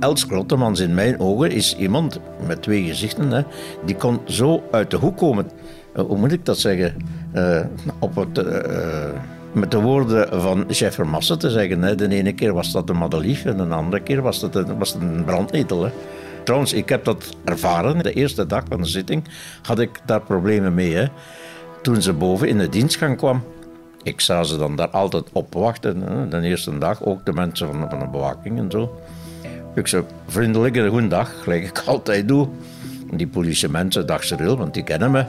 Els 0.00 0.26
Klottemans 0.26 0.80
in 0.80 0.94
mijn 0.94 1.20
ogen 1.20 1.50
is 1.50 1.76
iemand 1.76 2.20
met 2.46 2.62
twee 2.62 2.84
gezichten. 2.84 3.30
Hè, 3.30 3.42
die 3.84 3.96
kon 3.96 4.20
zo 4.24 4.62
uit 4.70 4.90
de 4.90 4.96
hoek 4.96 5.16
komen. 5.16 5.46
hoe 5.94 6.18
moet 6.18 6.32
ik 6.32 6.44
dat 6.44 6.58
zeggen? 6.58 6.94
op 7.98 8.16
het, 8.16 8.44
met 9.52 9.70
de 9.70 9.80
woorden 9.80 10.40
van 10.40 10.64
chef 10.68 10.94
Vermassen 10.94 11.38
te 11.38 11.50
zeggen. 11.50 11.82
Hè. 11.82 11.94
De 11.94 12.08
ene 12.08 12.32
keer 12.32 12.52
was 12.52 12.72
dat 12.72 12.88
een 12.88 12.98
madelief 12.98 13.44
en 13.44 13.56
de 13.56 13.74
andere 13.74 14.02
keer 14.02 14.22
was 14.22 14.42
het 14.42 14.54
een, 14.54 14.78
was 14.78 14.94
een 14.94 15.24
brandnetel. 15.24 15.84
Hè. 15.84 15.90
Trouwens, 16.46 16.72
ik 16.72 16.88
heb 16.88 17.04
dat 17.04 17.36
ervaren. 17.44 18.02
De 18.02 18.12
eerste 18.12 18.46
dag 18.46 18.62
van 18.68 18.82
de 18.82 18.88
zitting 18.88 19.24
had 19.62 19.78
ik 19.78 20.00
daar 20.04 20.20
problemen 20.20 20.74
mee. 20.74 21.08
Toen 21.82 22.02
ze 22.02 22.12
boven 22.12 22.48
in 22.48 22.58
de 22.58 22.68
dienstgang 22.68 23.16
kwam, 23.16 23.44
ik 24.02 24.20
zou 24.20 24.44
ze 24.44 24.56
dan 24.56 24.76
daar 24.76 24.88
altijd 24.88 25.24
op 25.32 25.54
wachten. 25.54 26.02
Hè. 26.02 26.28
De 26.28 26.40
eerste 26.40 26.78
dag, 26.78 27.04
ook 27.04 27.24
de 27.24 27.32
mensen 27.32 27.66
van, 27.66 28.00
de 28.00 28.08
bewaking 28.10 28.58
en 28.58 28.70
zo. 28.70 29.00
Ik 29.74 29.86
zei, 29.86 30.02
vriendelijk 30.26 30.76
een 30.76 31.26
gelijk 31.26 31.64
ik 31.64 31.82
altijd 31.86 32.28
doe. 32.28 32.48
Die 33.12 33.26
politiemensen, 33.26 34.06
dag 34.06 34.24
Cyril, 34.24 34.56
want 34.56 34.74
die 34.74 34.82
kennen 34.82 35.10
me. 35.10 35.24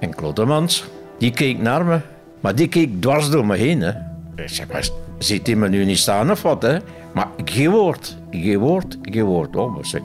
En 0.00 0.14
Klotemans, 0.14 0.84
die 1.18 1.30
keek 1.30 1.58
naar 1.58 1.84
me. 1.84 2.00
Maar 2.40 2.54
die 2.54 2.68
keek 2.68 3.00
dwars 3.00 3.30
door 3.30 3.46
me 3.46 3.56
heen. 3.56 3.80
Hè. 3.80 3.90
Ik 4.36 4.48
zeg, 4.48 4.90
ziet 5.18 5.46
hij 5.46 5.56
me 5.56 5.68
nu 5.68 5.84
niet 5.84 5.98
staan 5.98 6.30
of 6.30 6.42
wat? 6.42 6.62
Hè? 6.62 6.78
Maar 7.12 7.28
geen 7.44 7.70
woord, 7.70 8.16
geen 8.30 8.58
woord, 8.58 8.98
geen 9.02 9.24
woord. 9.24 9.56
Oh, 9.56 9.74
maar 9.74 9.86
zeg, 9.86 10.00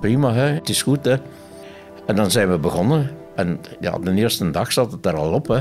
prima, 0.00 0.32
hè? 0.32 0.52
het 0.52 0.68
is 0.68 0.82
goed. 0.82 1.04
Hè? 1.04 1.16
En 2.06 2.16
dan 2.16 2.30
zijn 2.30 2.50
we 2.50 2.58
begonnen. 2.58 3.10
En 3.34 3.60
ja, 3.80 3.98
de 3.98 4.14
eerste 4.14 4.50
dag 4.50 4.72
zat 4.72 4.92
het 4.92 5.06
er 5.06 5.16
al 5.16 5.32
op. 5.32 5.48
Hè? 5.48 5.60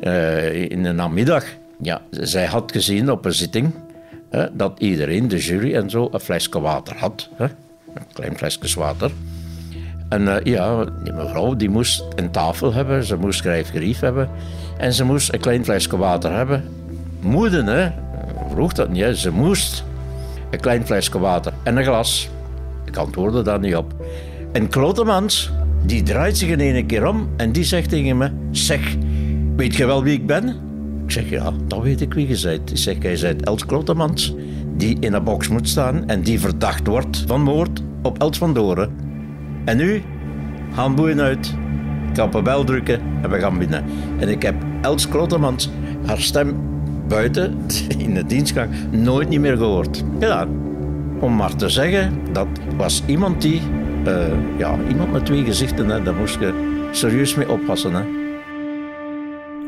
Uh, 0.00 0.70
in 0.70 0.82
de 0.82 0.92
namiddag. 0.92 1.44
Ja, 1.80 2.02
zij 2.10 2.46
had 2.46 2.72
gezien 2.72 3.10
op 3.10 3.24
een 3.24 3.32
zitting 3.32 3.72
hè, 4.30 4.56
dat 4.56 4.78
iedereen, 4.78 5.28
de 5.28 5.38
jury 5.38 5.74
en 5.74 5.90
zo, 5.90 6.08
een 6.12 6.20
flesje 6.20 6.60
water 6.60 6.96
had. 6.96 7.28
Hè? 7.34 7.44
Een 7.94 8.06
klein 8.12 8.36
flesje 8.36 8.78
water. 8.78 9.10
En 10.08 10.22
uh, 10.22 10.36
ja, 10.42 10.84
die 10.84 11.12
mevrouw 11.12 11.54
die 11.54 11.70
moest 11.70 12.04
een 12.14 12.30
tafel 12.30 12.72
hebben, 12.72 13.04
ze 13.04 13.16
moest 13.16 13.38
schrijfgerief 13.38 14.00
hebben 14.00 14.30
en 14.78 14.92
ze 14.92 15.04
moest 15.04 15.32
een 15.32 15.40
klein 15.40 15.64
flesje 15.64 15.96
water 15.96 16.32
hebben. 16.32 16.64
Moeden, 17.20 17.66
hè? 17.66 17.90
Vroeg 18.50 18.72
dat 18.72 18.88
niet, 18.88 19.16
ze 19.16 19.30
moest 19.30 19.84
een 20.50 20.60
klein 20.60 20.86
flesje 20.86 21.18
water 21.18 21.52
en 21.62 21.76
een 21.76 21.84
glas. 21.84 22.28
Ik 22.86 22.96
antwoordde 22.96 23.42
daar 23.42 23.58
niet 23.58 23.76
op. 23.76 23.94
En 24.52 24.68
Klotemans, 24.68 25.50
die 25.84 26.02
draait 26.02 26.38
zich 26.38 26.48
in 26.48 26.60
één 26.60 26.86
keer 26.86 27.06
om 27.06 27.28
en 27.36 27.52
die 27.52 27.64
zegt 27.64 27.88
tegen 27.88 28.16
me: 28.16 28.30
Zeg, 28.50 28.96
weet 29.56 29.74
je 29.74 29.86
wel 29.86 30.02
wie 30.02 30.12
ik 30.12 30.26
ben? 30.26 30.48
Ik 31.04 31.12
zeg 31.12 31.30
ja, 31.30 31.52
dat 31.66 31.82
weet 31.82 32.00
ik 32.00 32.14
wie 32.14 32.28
je 32.28 32.40
bent. 32.42 32.70
Ik 32.70 32.76
zeg, 32.76 32.96
jij 33.02 33.18
bent 33.20 33.44
Els 33.44 33.66
Klotemans, 33.66 34.34
die 34.76 34.96
in 35.00 35.12
een 35.12 35.24
box 35.24 35.48
moet 35.48 35.68
staan 35.68 36.08
en 36.08 36.22
die 36.22 36.40
verdacht 36.40 36.86
wordt 36.86 37.24
van 37.26 37.42
moord 37.42 37.82
op 38.02 38.18
Els 38.18 38.38
van 38.38 38.54
Doren. 38.54 38.90
En 39.64 39.76
nu, 39.76 40.02
handboeien 40.70 41.20
uit, 41.20 41.54
een 42.14 42.42
bel 42.42 42.64
drukken 42.64 43.00
en 43.22 43.30
we 43.30 43.38
gaan 43.38 43.58
binnen. 43.58 43.84
En 44.18 44.28
ik 44.28 44.42
heb 44.42 44.54
Els 44.80 45.08
Klotemans, 45.08 45.70
haar 46.06 46.20
stem 46.20 46.56
buiten 47.08 47.58
in 47.98 48.14
de 48.14 48.26
dienstgang, 48.26 48.70
nooit 48.90 49.28
niet 49.28 49.40
meer 49.40 49.56
gehoord. 49.56 50.04
Gedaan. 50.20 50.65
Om 51.20 51.36
maar 51.36 51.56
te 51.56 51.68
zeggen, 51.68 52.20
dat 52.32 52.46
was 52.76 53.02
iemand 53.06 53.42
die, 53.42 53.60
uh, 54.06 54.26
ja, 54.58 54.78
iemand 54.88 55.12
met 55.12 55.26
twee 55.26 55.44
gezichten, 55.44 55.88
hè, 55.88 56.02
daar 56.02 56.14
moest 56.14 56.38
je 56.40 56.88
serieus 56.92 57.34
mee 57.34 57.50
oppassen. 57.50 57.92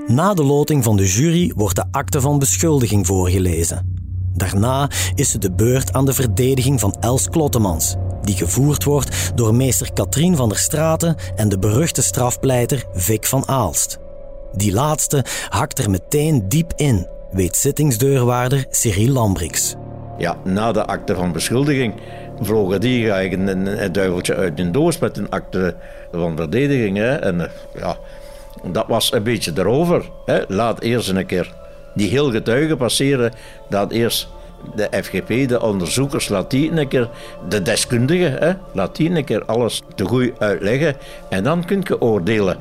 Na 0.07 0.35
de 0.35 0.45
loting 0.45 0.85
van 0.85 0.97
de 0.97 1.07
jury 1.07 1.53
wordt 1.57 1.77
de 1.77 1.85
akte 1.91 2.21
van 2.21 2.39
beschuldiging 2.39 3.07
voorgelezen. 3.07 3.97
Daarna 4.35 4.91
is 5.15 5.33
het 5.33 5.43
de 5.43 5.53
beurt 5.53 5.93
aan 5.93 6.05
de 6.07 6.13
verdediging 6.13 6.81
van 6.81 6.97
Els 7.01 7.29
Klottemans, 7.29 7.95
die 8.23 8.35
gevoerd 8.35 8.85
wordt 8.85 9.33
door 9.35 9.55
meester 9.55 9.93
Katrien 9.93 10.37
van 10.37 10.49
der 10.49 10.59
Straten 10.59 11.17
en 11.37 11.49
de 11.49 11.59
beruchte 11.59 12.03
strafpleiter 12.03 12.85
Vic 12.93 13.27
van 13.27 13.49
Aalst. 13.49 13.99
Die 14.53 14.73
laatste 14.73 15.25
hakt 15.49 15.79
er 15.79 15.91
meteen 15.91 16.49
diep 16.49 16.73
in, 16.77 17.07
weet 17.31 17.57
zittingsdeurwaarder 17.57 18.67
Cyril 18.71 19.13
Lambrix. 19.13 19.75
Ja, 20.19 20.37
na 20.45 20.73
de 20.73 20.87
akte 20.87 21.15
van 21.15 21.33
beschuldiging 21.33 21.95
vlogen 22.41 22.81
die 22.81 23.11
eigenlijk 23.11 23.51
een, 23.51 23.93
duiveltje 23.93 24.35
uit 24.35 24.59
een 24.59 24.73
doos 24.73 24.99
met 24.99 25.17
een 25.17 25.31
akte 25.31 25.75
van 26.13 26.37
verdediging. 26.37 26.99
En 27.01 27.41
eh, 27.41 27.51
ja, 27.81 27.97
dat 28.73 28.85
was 28.87 29.13
een 29.13 29.23
beetje 29.23 29.53
erover. 29.57 30.11
Hè. 30.27 30.41
Laat 30.49 30.81
eerst 30.81 31.09
een 31.09 31.27
keer 31.27 31.55
die 31.95 32.11
heel 32.11 32.31
getuigen 32.31 32.77
passeren. 32.77 33.33
Dat 33.69 33.91
eerst 33.91 34.29
de 34.75 34.89
FGP, 35.03 35.49
de 35.49 35.63
onderzoekers, 35.63 36.29
laat 36.29 36.51
die 36.51 36.71
een 36.71 36.89
keer, 36.89 37.11
de 37.49 37.63
deskundigen, 37.63 38.33
hè, 38.33 38.53
laat 38.73 38.97
die 38.97 39.11
een 39.11 39.25
keer 39.25 39.45
alles 39.45 39.83
te 39.95 40.05
goed 40.05 40.33
uitleggen. 40.39 40.97
En 41.29 41.45
dan 41.45 41.65
kun 41.65 41.81
je 41.85 42.01
oordelen. 42.01 42.57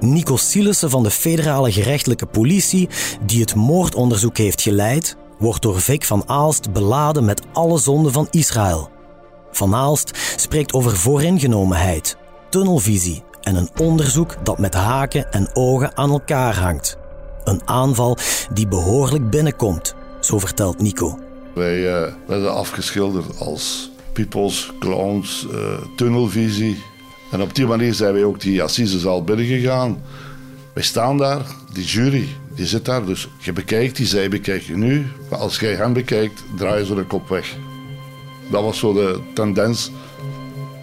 Nico 0.00 0.36
Sielissen 0.36 0.90
van 0.90 1.02
de 1.02 1.10
federale 1.10 1.72
gerechtelijke 1.72 2.26
politie, 2.26 2.88
die 3.26 3.40
het 3.40 3.54
moordonderzoek 3.54 4.36
heeft 4.36 4.62
geleid, 4.62 5.16
wordt 5.42 5.62
door 5.62 5.80
Vic 5.80 6.04
van 6.04 6.22
Aalst 6.26 6.72
beladen 6.72 7.24
met 7.24 7.42
alle 7.52 7.78
zonden 7.78 8.12
van 8.12 8.28
Israël. 8.30 8.90
Van 9.50 9.74
Aalst 9.74 10.18
spreekt 10.36 10.72
over 10.72 10.96
vooringenomenheid, 10.96 12.16
tunnelvisie 12.50 13.22
en 13.40 13.56
een 13.56 13.70
onderzoek 13.80 14.36
dat 14.42 14.58
met 14.58 14.74
haken 14.74 15.32
en 15.32 15.50
ogen 15.52 15.96
aan 15.96 16.10
elkaar 16.10 16.58
hangt. 16.58 16.96
Een 17.44 17.60
aanval 17.64 18.16
die 18.52 18.68
behoorlijk 18.68 19.30
binnenkomt, 19.30 19.94
zo 20.20 20.38
vertelt 20.38 20.80
Nico. 20.80 21.18
Wij 21.54 21.78
uh, 21.78 22.12
werden 22.26 22.54
afgeschilderd 22.54 23.38
als 23.38 23.90
peoples, 24.12 24.72
clowns, 24.80 25.46
uh, 25.52 25.58
tunnelvisie. 25.96 26.82
En 27.30 27.42
op 27.42 27.54
die 27.54 27.66
manier 27.66 27.94
zijn 27.94 28.12
wij 28.12 28.24
ook 28.24 28.40
die 28.40 28.62
assisezaal 28.62 29.24
binnengegaan. 29.24 30.02
Wij 30.72 30.82
staan 30.82 31.18
daar, 31.18 31.46
die 31.72 31.84
jury, 31.84 32.28
die 32.54 32.66
zit 32.66 32.84
daar. 32.84 33.04
Dus 33.04 33.28
je 33.38 33.52
bekijkt 33.52 33.96
die, 33.96 34.06
zij 34.06 34.28
bekijkt 34.28 34.64
je 34.64 34.76
nu. 34.76 35.06
Maar 35.30 35.38
als 35.38 35.58
jij 35.58 35.74
hem 35.74 35.92
bekijkt, 35.92 36.44
draai 36.56 36.78
je 36.78 36.86
zo 36.86 36.94
de 36.94 37.04
kop 37.04 37.28
weg. 37.28 37.56
Dat 38.50 38.62
was 38.62 38.78
zo 38.78 38.92
de 38.92 39.20
tendens. 39.34 39.90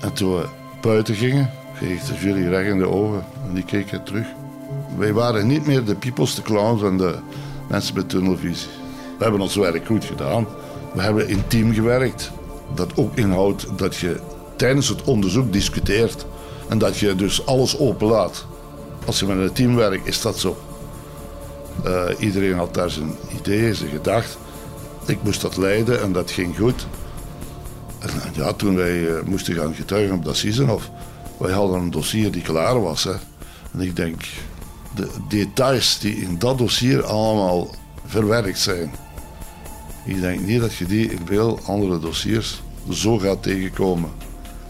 En 0.02 0.14
toen 0.14 0.36
we 0.36 0.46
buiten 0.82 1.16
gingen, 1.16 1.52
kreeg 1.76 2.04
de 2.04 2.14
jury 2.14 2.48
recht 2.48 2.70
in 2.70 2.78
de 2.78 2.88
ogen. 2.88 3.26
En 3.48 3.54
die 3.54 3.66
keken 3.66 4.04
terug. 4.04 4.28
Wij 4.98 5.14
waren 5.14 5.48
niet 5.48 5.66
meer 5.66 5.84
de 5.84 5.96
peoples, 5.96 6.36
de 6.36 6.42
clowns 6.42 6.82
en 6.82 6.98
de 6.98 7.16
mensen 7.70 7.96
met 7.96 8.10
tunnelvisie. 8.10 8.70
We 9.18 9.24
hebben 9.24 9.42
ons 9.42 9.56
werk 9.56 9.86
goed 9.86 10.06
gedaan. 10.06 10.48
We 10.94 11.02
hebben 11.02 11.28
intiem 11.28 11.74
gewerkt. 11.74 12.32
Dat 12.76 12.98
ook 12.98 13.16
inhoudt 13.16 13.68
dat 13.78 13.96
je 13.96 14.20
tijdens 14.56 14.90
het 14.90 15.04
onderzoek 15.04 15.54
discuteert. 15.54 16.26
En 16.70 16.78
dat 16.78 16.98
je 16.98 17.16
dus 17.16 17.46
alles 17.46 17.78
openlaat. 17.78 18.46
Als 19.06 19.20
je 19.20 19.26
met 19.26 19.38
een 19.38 19.54
team 19.54 19.76
werkt, 19.76 20.08
is 20.08 20.22
dat 20.22 20.40
zo. 20.40 20.58
Uh, 21.86 22.04
iedereen 22.20 22.58
had 22.58 22.74
daar 22.74 22.90
zijn 22.90 23.16
ideeën, 23.40 23.76
zijn 23.76 23.90
gedacht. 23.90 24.38
Ik 25.06 25.24
moest 25.24 25.42
dat 25.42 25.58
leiden 25.58 26.02
en 26.02 26.12
dat 26.12 26.32
ging 26.32 26.58
goed. 26.58 26.88
En 28.00 28.10
ja, 28.34 28.54
toen 28.54 28.76
wij 28.76 29.00
uh, 29.00 29.22
moesten 29.26 29.56
gaan 29.56 29.74
getuigen 29.74 30.16
op 30.16 30.26
dat 30.26 30.38
Siezenhof, 30.38 30.90
wij 31.38 31.52
hadden 31.52 31.80
een 31.80 31.92
dossier 31.92 32.32
die 32.32 32.42
klaar 32.42 32.82
was. 32.82 33.04
Hè. 33.04 33.14
En 33.72 33.82
ik 33.82 33.96
denk, 33.96 34.22
de 34.96 35.08
details 35.28 36.00
die 36.00 36.16
in 36.16 36.40
dat 36.40 36.58
dossier 36.58 37.04
allemaal 37.04 37.76
verwerkt 38.06 38.60
zijn, 38.60 38.92
ik 40.06 40.22
denk 40.22 40.40
niet 40.42 40.62
dat 40.62 40.76
je 40.76 40.86
die 40.86 41.12
in 41.12 41.22
veel 41.26 41.60
andere 41.66 42.00
dossiers 42.00 42.62
zo 42.90 43.18
gaat 43.18 43.44
tegenkomen. 43.44 44.10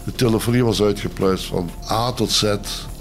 De 0.04 0.12
telefonie 0.12 0.64
was 0.64 0.82
uitgepluist 0.82 1.44
van 1.44 1.70
A 1.90 2.12
tot 2.12 2.30
Z, 2.30 2.54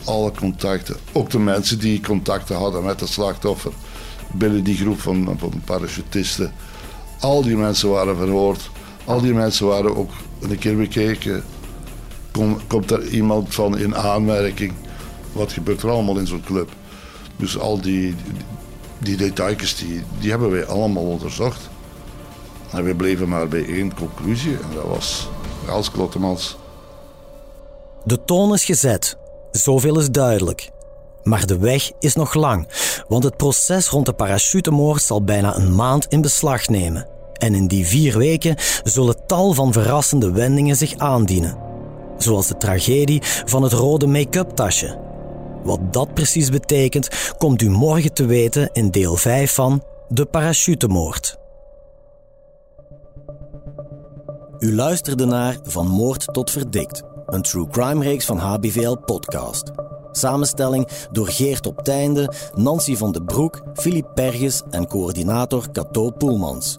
alle 0.04 0.32
contacten. 0.32 0.95
Ook 1.12 1.30
de 1.30 1.39
mensen 1.39 1.80
die 1.80 2.02
contacten 2.02 2.56
hadden 2.56 2.84
met 2.84 3.00
het 3.00 3.10
slachtoffer 3.10 3.72
binnen 4.33 4.63
die 4.63 4.77
groep 4.77 4.99
van, 4.99 5.35
van 5.37 5.61
parachutisten. 5.65 6.53
Al 7.19 7.41
die 7.41 7.57
mensen 7.57 7.89
waren 7.89 8.17
verhoord. 8.17 8.69
Al 9.05 9.21
die 9.21 9.33
mensen 9.33 9.67
waren 9.67 9.95
ook 9.95 10.11
een 10.41 10.59
keer 10.59 10.77
bekeken. 10.77 11.43
Kom, 12.31 12.57
komt 12.67 12.91
er 12.91 13.07
iemand 13.07 13.53
van 13.55 13.77
in 13.77 13.95
aanmerking? 13.95 14.73
Wat 15.31 15.51
gebeurt 15.51 15.81
er 15.81 15.89
allemaal 15.89 16.17
in 16.17 16.27
zo'n 16.27 16.43
club? 16.45 16.69
Dus 17.35 17.59
al 17.59 17.81
die, 17.81 18.15
die 18.97 19.17
details 19.17 19.75
die, 19.75 20.03
die 20.19 20.29
hebben 20.29 20.51
wij 20.51 20.65
allemaal 20.65 21.03
onderzocht. 21.03 21.69
En 22.71 22.83
we 22.83 22.95
bleven 22.95 23.29
maar 23.29 23.47
bij 23.47 23.65
één 23.65 23.93
conclusie 23.95 24.53
en 24.53 24.75
dat 24.75 24.83
was 24.83 25.29
als 25.69 25.91
Klottemans. 25.91 26.57
De 28.03 28.23
toon 28.25 28.53
is 28.53 28.65
gezet. 28.65 29.17
Zoveel 29.51 29.99
is 29.99 30.09
duidelijk. 30.09 30.69
Maar 31.23 31.45
de 31.45 31.58
weg 31.58 31.91
is 31.99 32.15
nog 32.15 32.34
lang, 32.34 32.67
want 33.08 33.23
het 33.23 33.38
proces 33.38 33.89
rond 33.89 34.05
de 34.05 34.13
parachutemoord 34.13 35.01
zal 35.01 35.23
bijna 35.23 35.55
een 35.55 35.75
maand 35.75 36.05
in 36.05 36.21
beslag 36.21 36.67
nemen. 36.67 37.08
En 37.34 37.55
in 37.55 37.67
die 37.67 37.88
vier 37.88 38.17
weken 38.17 38.55
zullen 38.84 39.25
tal 39.25 39.53
van 39.53 39.73
verrassende 39.73 40.32
wendingen 40.32 40.75
zich 40.75 40.97
aandienen. 40.97 41.58
Zoals 42.17 42.47
de 42.47 42.58
tragedie 42.58 43.21
van 43.45 43.63
het 43.63 43.73
rode 43.73 44.08
make-up 44.08 44.49
tasje. 44.49 44.99
Wat 45.63 45.93
dat 45.93 46.13
precies 46.13 46.49
betekent, 46.49 47.34
komt 47.38 47.62
u 47.62 47.69
morgen 47.69 48.13
te 48.13 48.25
weten 48.25 48.69
in 48.73 48.91
deel 48.91 49.15
5 49.15 49.53
van 49.53 49.84
De 50.08 50.25
Parachutemoord. 50.25 51.38
U 54.60 54.75
luisterde 54.75 55.25
naar 55.25 55.58
Van 55.63 55.88
Moord 55.88 56.34
tot 56.34 56.51
Verdikt, 56.51 57.03
een 57.25 57.41
true 57.41 57.67
crime 57.67 58.03
reeks 58.03 58.25
van 58.25 58.38
HBVL 58.38 58.95
Podcast. 59.05 59.71
Samenstelling 60.12 60.88
door 61.12 61.28
Geert 61.28 61.67
op 61.67 61.84
Teinde, 61.84 62.34
Nancy 62.56 62.95
van 62.95 63.12
de 63.12 63.24
Broek, 63.24 63.62
Filip 63.74 64.08
Perges 64.13 64.62
en 64.69 64.88
coördinator 64.88 65.72
Cato 65.72 66.10
Poelmans. 66.10 66.76